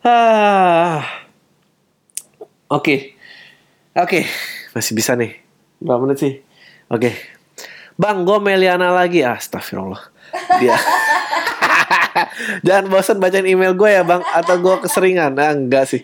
[0.00, 1.04] Ah.
[2.72, 3.20] Oke.
[3.92, 4.24] Oke,
[4.72, 5.36] masih bisa nih.
[5.76, 6.34] Berapa menit sih?
[6.88, 7.12] Oke.
[8.00, 9.20] Bang, gue Meliana lagi.
[9.20, 10.00] Astagfirullah.
[10.56, 10.76] Dia.
[12.66, 14.22] Jangan bosan bacain email gue ya bang.
[14.34, 15.36] Atau gue keseringan.
[15.36, 16.02] Nah enggak sih.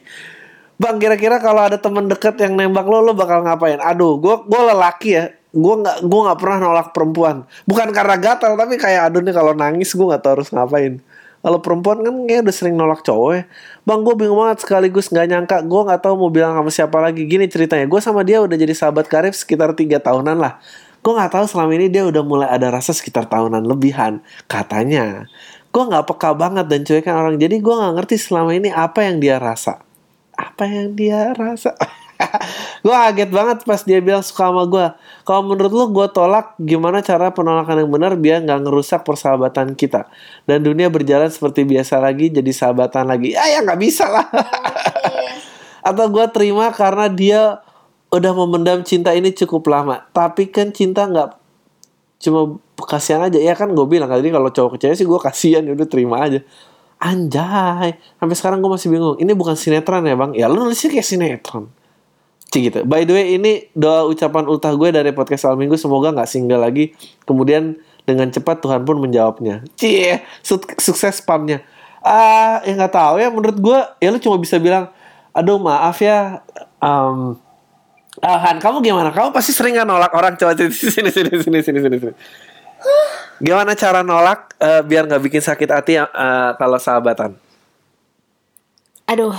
[0.76, 3.80] Bang kira-kira kalau ada temen deket yang nembak lo Lo bakal ngapain?
[3.80, 5.32] Aduh gue gue lelaki ya.
[5.56, 7.48] Gue nggak gue nggak pernah nolak perempuan.
[7.64, 11.00] Bukan karena gatal Tapi kayak aduh nih kalau nangis Gue nggak tahu harus ngapain.
[11.46, 13.42] Kalau perempuan kan kayak udah sering nolak cowok ya.
[13.86, 15.56] Bang gue bingung banget sekaligus nggak nyangka.
[15.62, 17.22] Gue nggak tahu mau bilang sama siapa lagi.
[17.22, 20.58] Gini ceritanya Gue sama dia udah jadi sahabat karib sekitar tiga tahunan lah.
[21.06, 24.18] Gue nggak tahu selama ini dia udah mulai ada rasa sekitar tahunan lebihan.
[24.50, 25.30] Katanya
[25.76, 27.36] gue nggak peka banget dan cuekan orang.
[27.36, 29.84] Jadi gue nggak ngerti selama ini apa yang dia rasa.
[30.32, 31.76] Apa yang dia rasa?
[32.80, 34.88] Gue kaget banget pas dia bilang suka sama gue
[35.28, 40.08] kalau menurut lu gue tolak gimana cara penolakan yang benar biar nggak ngerusak persahabatan kita.
[40.48, 43.36] Dan dunia berjalan seperti biasa lagi jadi sahabatan lagi.
[43.36, 44.24] Ya ya nggak bisa lah.
[45.92, 47.60] Atau gue terima karena dia
[48.08, 50.08] udah memendam cinta ini cukup lama.
[50.16, 51.36] Tapi kan cinta nggak
[52.24, 53.40] cuma kasihan aja.
[53.40, 56.20] Ya kan gue bilang ini kalau cowok ke cewek sih gue kasihan ya udah terima
[56.20, 56.44] aja.
[56.96, 60.32] Anjay sampai sekarang gue masih bingung ini bukan sinetron ya bang?
[60.36, 61.68] Ya lu nulisnya kayak sinetron.
[62.52, 62.78] Cik gitu.
[62.84, 66.60] By the way ini doa ucapan ultah gue dari podcast al minggu semoga nggak single
[66.60, 66.92] lagi.
[67.24, 69.64] Kemudian dengan cepat Tuhan pun menjawabnya.
[69.76, 71.64] Cie su- sukses spamnya.
[72.00, 74.88] Ah ya nggak tahu ya menurut gue ya lu cuma bisa bilang
[75.36, 76.40] aduh maaf ya
[76.80, 77.36] um,
[78.24, 79.12] Ah, kamu gimana?
[79.12, 82.12] Kamu pasti sering kan nolak orang coba sini sini sini sini sini sini.
[83.40, 87.36] Gimana cara nolak eh, biar nggak bikin sakit hati eh, kalau sahabatan?
[89.06, 89.36] Aduh.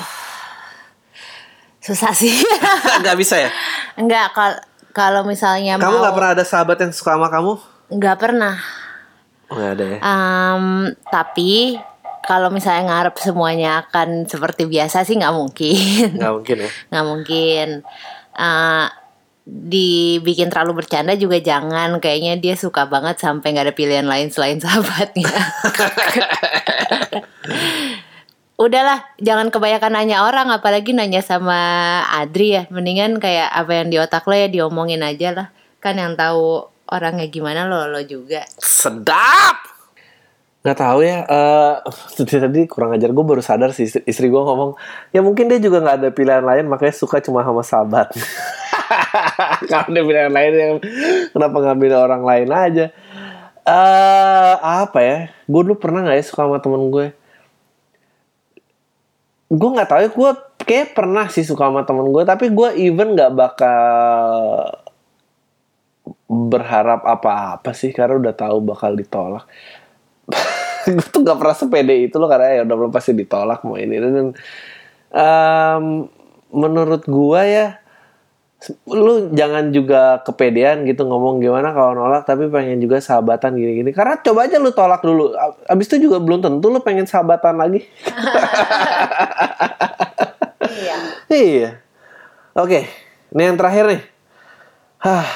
[1.84, 2.36] Susah sih.
[3.00, 3.48] Nggak bisa ya?
[3.96, 4.60] Enggak kalau
[4.92, 7.54] kalau misalnya Kamu nggak pernah ada sahabat yang suka sama kamu?
[7.88, 8.60] nggak pernah.
[9.48, 10.00] Nggak ada ya.
[10.04, 10.66] Em,
[11.08, 11.80] tapi
[12.28, 16.20] kalau misalnya ngarep semuanya akan seperti biasa sih nggak mungkin.
[16.20, 16.70] Nggak mungkin ya.
[16.92, 17.68] nggak mungkin.
[18.36, 18.86] Eh,
[19.48, 24.60] dibikin terlalu bercanda juga jangan kayaknya dia suka banget sampai nggak ada pilihan lain selain
[24.60, 25.32] sahabatnya
[28.60, 33.98] udahlah jangan kebanyakan nanya orang apalagi nanya sama Adri ya mendingan kayak apa yang di
[34.04, 35.48] otak lo ya diomongin aja lah
[35.80, 39.80] kan yang tahu orangnya gimana lo lo juga Sedap.
[40.68, 41.24] Nggak tahu ya.
[41.24, 41.74] eh
[42.20, 44.76] tadi tadi kurang ajar gue baru sadar sih istri, istri gue ngomong
[45.16, 48.12] ya mungkin dia juga nggak ada pilihan lain makanya suka cuma sama sahabat.
[49.70, 50.74] Kalau ada pilihan lain yang
[51.32, 52.86] kenapa ngambil orang lain aja?
[53.68, 55.18] eh apa ya?
[55.44, 57.12] Gue dulu pernah nggak ya suka sama temen gue?
[59.52, 60.10] Gue nggak tahu ya.
[60.12, 60.32] Gue
[60.64, 64.72] kayak pernah sih suka sama temen gue, tapi gue even nggak bakal
[66.28, 69.44] berharap apa-apa sih karena udah tahu bakal ditolak.
[70.88, 73.96] gue tuh gak pernah sepede itu loh karena ya udah belum pasti ditolak mau ini
[74.00, 74.32] dan
[75.12, 75.86] em,
[76.52, 77.68] menurut gua ya
[78.90, 84.18] lu jangan juga kepedean gitu ngomong gimana kalau nolak tapi pengen juga sahabatan gini-gini karena
[84.18, 85.38] coba aja lu tolak dulu
[85.70, 87.86] abis itu juga belum tentu lu pengen sahabatan lagi
[90.74, 90.96] iya
[91.38, 91.70] Iya.
[92.58, 92.90] Oke,
[93.36, 94.02] ini yang terakhir nih.
[95.06, 95.28] Hah.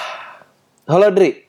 [0.89, 1.45] Halo Dri.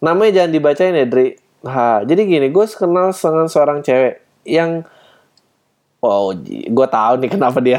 [0.00, 1.36] Namanya jangan dibacain ya Dri.
[1.68, 4.88] Ha, jadi gini, gue kenal dengan seorang cewek yang
[6.00, 7.76] Wow, gue tahu nih kenapa dia.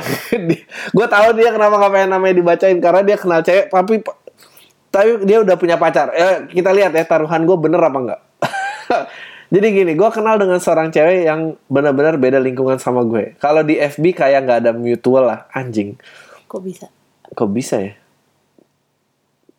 [0.97, 4.05] gue tahu dia kenapa nggak pengen namanya dibacain karena dia kenal cewek, tapi
[4.93, 6.13] tapi dia udah punya pacar.
[6.13, 8.21] Eh, kita lihat ya taruhan gue bener apa enggak.
[9.53, 13.35] Jadi gini, gue kenal dengan seorang cewek yang benar-benar beda lingkungan sama gue.
[13.41, 15.97] Kalau di FB kayak nggak ada mutual lah, anjing.
[16.45, 16.87] kok bisa
[17.31, 17.93] Kok bisa ya?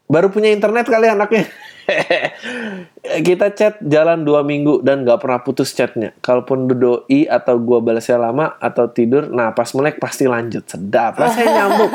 [0.07, 1.49] Baru punya internet kali anaknya.
[3.27, 6.15] Kita chat jalan dua minggu dan gak pernah putus chatnya.
[6.23, 10.63] Kalaupun doi atau gua balasnya lama atau tidur, nah pas melek pasti lanjut.
[10.67, 11.93] Sedap, rasanya nyambung.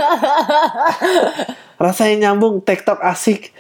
[1.80, 3.56] rasanya nyambung, TikTok asik.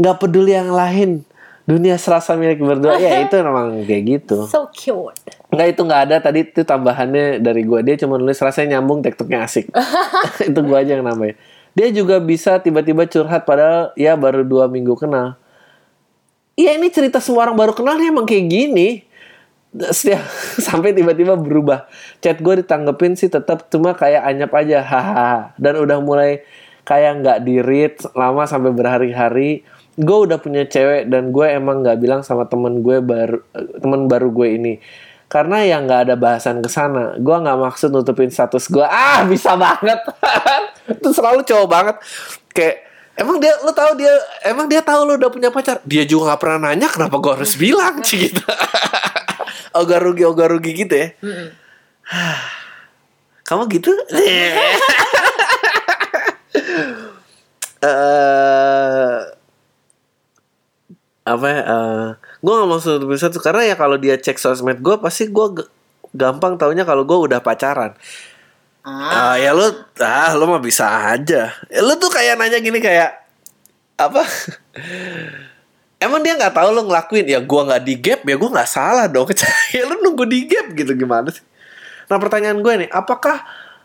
[0.00, 1.24] Gak peduli yang lain.
[1.68, 2.98] Dunia serasa milik berdua.
[2.98, 4.48] Ya itu memang kayak gitu.
[4.50, 5.14] so cute
[5.50, 9.46] Enggak itu nggak ada tadi itu tambahannya dari gua dia cuma nulis rasanya nyambung tiktoknya
[9.46, 9.66] asik
[10.50, 11.34] itu gua aja yang namanya
[11.74, 15.38] dia juga bisa tiba-tiba curhat padahal ya baru dua minggu kenal
[16.58, 18.88] Iya ini cerita semua orang baru kenal emang kayak gini.
[19.70, 20.22] Setiap
[20.66, 21.86] sampai tiba-tiba berubah.
[22.18, 25.54] Chat gue ditanggepin sih tetap cuma kayak anyap aja hahaha.
[25.60, 26.42] Dan udah mulai
[26.82, 29.62] kayak nggak di read lama sampai berhari-hari.
[30.00, 33.38] Gue udah punya cewek dan gue emang nggak bilang sama temen gue baru
[33.78, 34.74] temen baru gue ini.
[35.30, 37.14] Karena yang nggak ada bahasan ke sana.
[37.22, 40.02] Gue nggak maksud nutupin status gue ah bisa banget.
[40.98, 41.96] Itu selalu cowok banget.
[42.50, 42.89] Kayak
[43.20, 44.12] emang dia lu tahu dia
[44.48, 45.84] emang dia tahu lu udah punya pacar?
[45.84, 48.40] Dia juga nggak pernah nanya kenapa gue harus bilang sih gitu.
[49.78, 51.12] Ogah rugi ogah rugi gitu ya.
[53.46, 53.92] Kamu gitu?
[57.80, 59.24] Eh
[61.30, 61.62] apa ya
[62.42, 62.80] gue gak mau
[63.16, 65.68] satu karena ya kalau dia cek sosmed gue pasti gue
[66.10, 67.94] gampang taunya kalau gue udah pacaran
[68.84, 69.34] ah.
[69.36, 69.66] Ya lu
[70.00, 71.52] ah lu mah bisa aja.
[71.68, 73.16] Ya, lu tuh kayak nanya gini kayak
[74.00, 74.24] apa?
[76.04, 77.28] Emang dia nggak tahu lo ngelakuin?
[77.28, 79.28] Ya gue nggak di gap ya gue nggak salah dong.
[79.76, 81.44] Ya lu nunggu di gap gitu gimana sih?
[82.08, 83.44] Nah pertanyaan gue nih apakah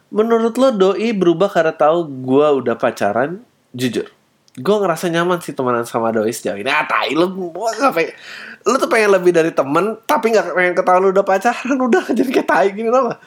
[0.09, 3.43] menurut lo doi berubah karena tahu gue udah pacaran?
[3.75, 4.07] Jujur.
[4.55, 6.71] Gue ngerasa nyaman sih temenan sama doi sejauh ini.
[6.71, 8.15] Ah tai lu gua nggak pengen
[8.65, 12.29] lu tuh pengen lebih dari temen tapi nggak pengen ketahuan lu udah pacaran udah jadi
[12.31, 13.21] kayak tai gini apa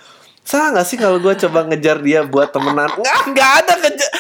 [0.49, 4.13] salah nggak sih kalau gue coba ngejar dia buat temenan nggak nggak ada ngejar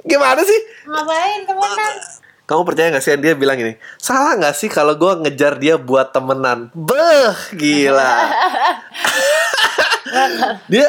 [0.00, 1.94] gimana sih ngapain temenan
[2.48, 6.08] kamu percaya gak sih dia bilang ini salah nggak sih kalau gue ngejar dia buat
[6.08, 8.12] temenan beh gila
[10.72, 10.88] dia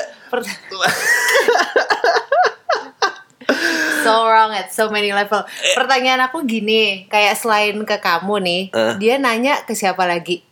[4.03, 5.47] so wrong at so many level.
[5.79, 8.93] Pertanyaan aku gini, kayak selain ke kamu nih, Eh.
[8.99, 10.43] dia nanya ke siapa lagi?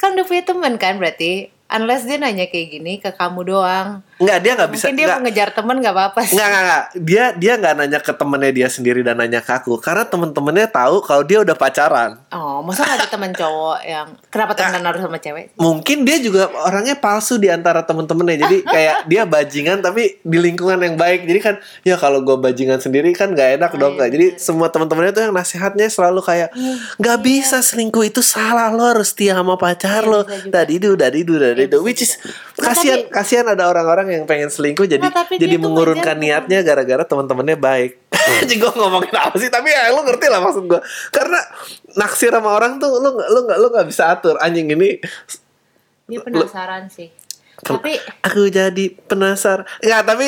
[0.00, 1.53] Kan udah punya temen kan berarti?
[1.74, 4.06] Unless dia nanya kayak gini ke kamu doang.
[4.16, 5.16] Nggak dia nggak bisa Mungkin dia nggak.
[5.16, 6.34] mau ngejar temen gak apa-apa sih.
[6.34, 6.84] nggak nggak nggak.
[7.00, 9.76] Dia dia nggak nanya ke temennya dia sendiri dan nanya ke aku.
[9.76, 12.10] Karena temen-temennya tahu kalau dia udah pacaran.
[12.28, 15.50] Oh, masa gak ada temen cowok yang kenapa temenan harus sama cewek?
[15.56, 18.36] mungkin dia juga orangnya palsu di antara temen-temennya.
[18.40, 21.24] Jadi kayak dia bajingan tapi di lingkungan yang baik.
[21.24, 24.68] Jadi kan ya kalau gue bajingan sendiri kan nggak enak Oh, dong iya, jadi semua
[24.68, 26.54] temen-temennya tuh yang nasihatnya selalu kayak
[26.94, 30.20] nggak bisa selingkuh itu salah lo harus setia sama pacar Iya, lo.
[30.22, 30.52] bisa juga.
[30.54, 32.12] dadidu dadidu dadidu bisa which is
[32.54, 37.58] Nah, kasihan kasihan ada orang-orang yang pengen selingkuh jadi Nah, jadi ngejar niatnya gara-gara temen-temennya
[37.58, 37.92] baik.
[38.40, 39.52] Jadi gue ngomongin apa sih?
[39.52, 40.80] Tapi ya lo ngerti lah maksud gue
[41.12, 41.36] karena
[41.92, 44.40] naksir sama orang tuh lo nggak lo nggak lo nggak bisa atur.
[44.40, 44.96] Anjing ini
[46.08, 47.12] Dia penasaran sih.
[47.60, 50.26] Tapi aku jadi penasaran nggak tapi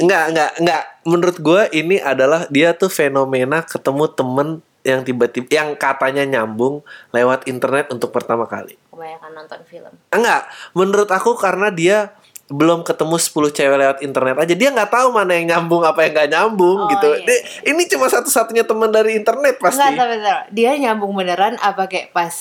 [0.00, 0.82] Enggak, enggak, enggak.
[1.04, 4.48] Menurut gue ini adalah dia tuh fenomena ketemu temen
[4.84, 8.76] yang tiba-tiba yang katanya nyambung lewat internet untuk pertama kali.
[8.92, 9.92] Kebanyakan nonton film.
[10.12, 10.44] Enggak,
[10.76, 12.12] menurut aku karena dia
[12.46, 16.12] belum ketemu 10 cewek lewat internet aja dia nggak tahu mana yang nyambung apa yang
[16.12, 17.08] nggak nyambung Oh, gitu.
[17.10, 17.24] iya.
[17.24, 19.80] Dia- ini cuma satu-satunya teman dari internet pasti.
[19.80, 22.32] Enggak, dia nyambung beneran apa kayak pas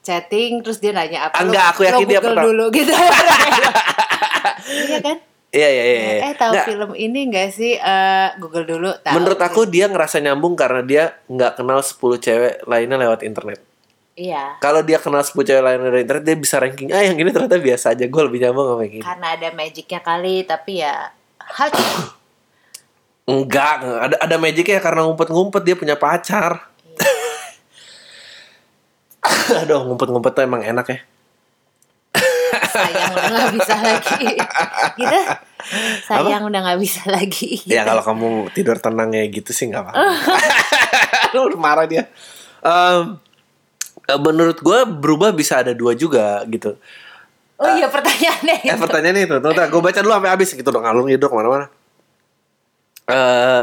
[0.00, 2.42] chatting terus dia nanya apa Enggak, aku yakin dia pernah.
[2.42, 2.90] dulu gitu.
[4.62, 5.16] Iya kan?
[5.52, 5.98] Iya iya iya.
[6.00, 6.14] iya.
[6.24, 9.14] Eh tahu Nggak, film ini enggak sih Eh, Google dulu tahu.
[9.14, 13.60] Menurut aku dia ngerasa nyambung karena dia nggak kenal 10 cewek lainnya lewat internet.
[14.12, 14.60] Iya.
[14.60, 17.56] Kalau dia kenal 10 cewek lainnya dari internet dia bisa ranking ah yang ini ternyata
[17.56, 19.04] biasa aja gue lebih nyambung sama yang ini.
[19.04, 20.94] Karena ada magicnya kali tapi ya
[21.40, 21.68] hal
[23.22, 26.68] Enggak, ada ada magicnya karena ngumpet-ngumpet dia punya pacar.
[29.62, 30.98] Aduh, ngumpet-ngumpet tuh emang enak ya.
[32.72, 34.26] sayang udah nggak bisa lagi.
[34.98, 35.18] Gitu.
[36.08, 37.50] Sayang udah nggak bisa lagi.
[37.64, 40.02] Ya kalau kamu tidur tenang ya gitu sih nggak apa-apa.
[41.32, 42.10] Aduh, marah dia.
[42.60, 43.00] Eh,
[44.18, 46.74] menurut gue berubah bisa ada dua juga gitu.
[47.62, 48.82] Oh iya pertanyaannya Eh itu.
[48.82, 51.66] pertanyaannya itu, tuh, gue baca dulu sampai habis gitu dong, ngalung hidup ke mana-mana.
[53.06, 53.62] Eh,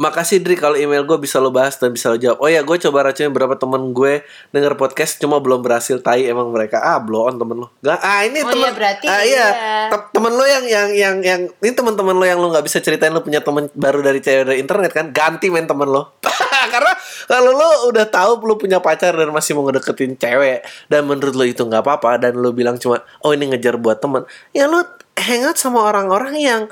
[0.00, 2.40] makasih Dri kalau email gue bisa lo bahas dan bisa lo jawab.
[2.40, 6.48] Oh ya, gue coba racunin berapa temen gue denger podcast cuma belum berhasil tai emang
[6.48, 6.80] mereka.
[6.80, 7.68] Ah, blow on temen lo.
[7.84, 8.64] Gak, ah ini Oh temen.
[8.64, 9.28] iya, berarti ah, iya.
[9.28, 9.48] iya.
[9.92, 13.12] Tem- temen lo yang yang yang yang ini temen-temen lo yang lo nggak bisa ceritain
[13.12, 15.12] lo punya temen baru dari cewek dari internet kan?
[15.12, 16.16] Ganti main temen lo.
[16.72, 16.96] Karena
[17.28, 21.44] kalau lo udah tahu lo punya pacar dan masih mau ngedeketin cewek dan menurut lo
[21.44, 24.24] itu nggak apa-apa dan lo bilang cuma oh ini ngejar buat temen,
[24.56, 24.80] ya lo
[25.20, 26.62] hangout sama orang-orang yang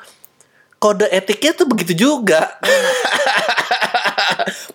[0.79, 2.49] kode etiknya tuh begitu juga.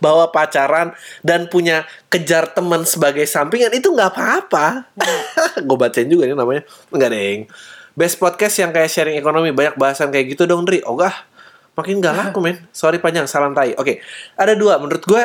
[0.03, 0.91] Bawa pacaran
[1.23, 4.91] dan punya kejar teman sebagai sampingan itu nggak apa-apa.
[5.67, 6.67] Gue bacain juga nih namanya.
[6.91, 7.41] Enggak deng.
[7.95, 10.83] Best podcast yang kayak sharing ekonomi banyak bahasan kayak gitu dong Dri.
[10.83, 11.15] Oh gah.
[11.73, 12.69] Makin gak laku men.
[12.69, 13.73] Sorry panjang salam tai.
[13.73, 14.03] Oke.
[14.37, 15.23] Ada dua menurut gue.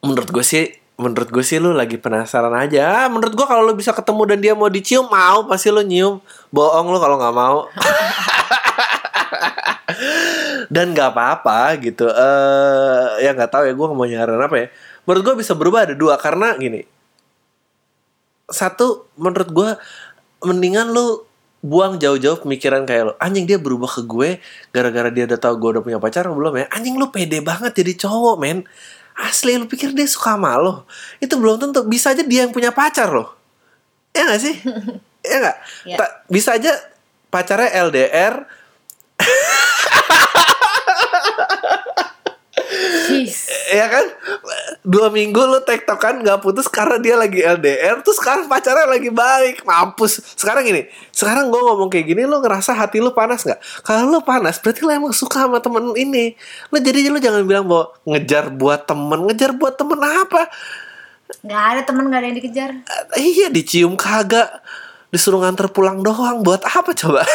[0.00, 3.08] Menurut gue sih menurut gue sih lu lagi penasaran aja.
[3.08, 6.20] Menurut gue kalau lu bisa ketemu dan dia mau dicium mau pasti lu nyium.
[6.52, 7.58] Bohong lu kalau nggak mau.
[10.70, 12.06] dan nggak apa-apa gitu.
[12.06, 14.66] Eh ya nggak tahu ya gue mau nyaran apa ya.
[15.04, 16.86] Menurut gue bisa berubah ada dua karena gini.
[18.46, 19.70] Satu menurut gue
[20.46, 21.26] mendingan lu
[21.60, 24.40] buang jauh-jauh pemikiran kayak lo anjing dia berubah ke gue
[24.72, 26.66] gara-gara dia udah tahu gue udah punya pacar atau belum ya?
[26.72, 28.64] Anjing lu pede banget jadi cowok men.
[29.20, 30.86] Asli lu pikir dia suka sama lo
[31.18, 31.82] itu belum tentu.
[31.84, 33.34] Bisa aja dia yang punya pacar loh.
[34.14, 34.54] Ya gak sih?
[35.20, 35.52] Ya
[35.84, 36.00] Ya.
[36.00, 36.72] Ta- bisa aja
[37.28, 38.40] pacarnya LDR
[42.80, 43.50] Jeez.
[43.70, 44.06] ya kan?
[44.80, 49.62] Dua minggu lu tektokan nggak putus karena dia lagi LDR terus sekarang pacarnya lagi baik
[49.68, 50.22] mampus.
[50.34, 53.60] Sekarang gini sekarang gue ngomong kayak gini lu ngerasa hati lu panas nggak?
[53.84, 56.34] Kalau lu panas berarti lu emang suka sama temen ini.
[56.72, 59.18] Lu jadi lu jangan bilang bahwa ngejar buat temen.
[59.28, 60.48] Ngejar buat temen apa?
[61.44, 62.70] Nggak ada temen nggak ada yang dikejar.
[63.16, 64.48] Eh, iya dicium kagak.
[65.10, 66.40] Disuruh nganter pulang doang.
[66.40, 67.22] Buat apa coba?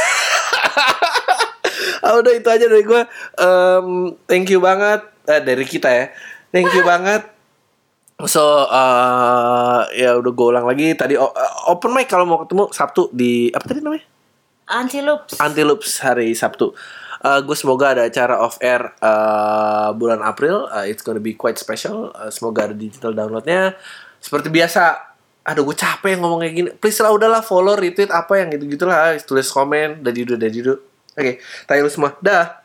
[2.06, 3.02] Ah, udah itu aja dari gue
[3.42, 6.06] Em, thank you banget eh, dari kita ya
[6.50, 7.26] thank you banget
[8.30, 11.32] so eh, ya udah gue ulang lagi tadi eh,
[11.70, 14.16] open mic kalau mau ketemu Sabtu di apa tadi namanya
[14.66, 15.38] Anti loops.
[15.38, 16.74] Anti Loops hari Sabtu.
[17.26, 20.70] Uh, gue semoga ada acara off air uh, bulan April.
[20.70, 22.10] Uh, it's gonna be quite special.
[22.14, 23.78] Uh, semoga ada digital downloadnya.
[24.18, 25.14] Seperti biasa.
[25.46, 26.70] Aduh gue capek ngomong kayak gini.
[26.82, 29.14] Please lah udahlah follow retweet apa yang gitu gitulah.
[29.22, 30.02] Tulis komen.
[30.02, 30.78] Dulu dari dulu.
[31.14, 31.40] Oke,
[31.70, 32.18] tayo lu semua.
[32.18, 32.65] Dah.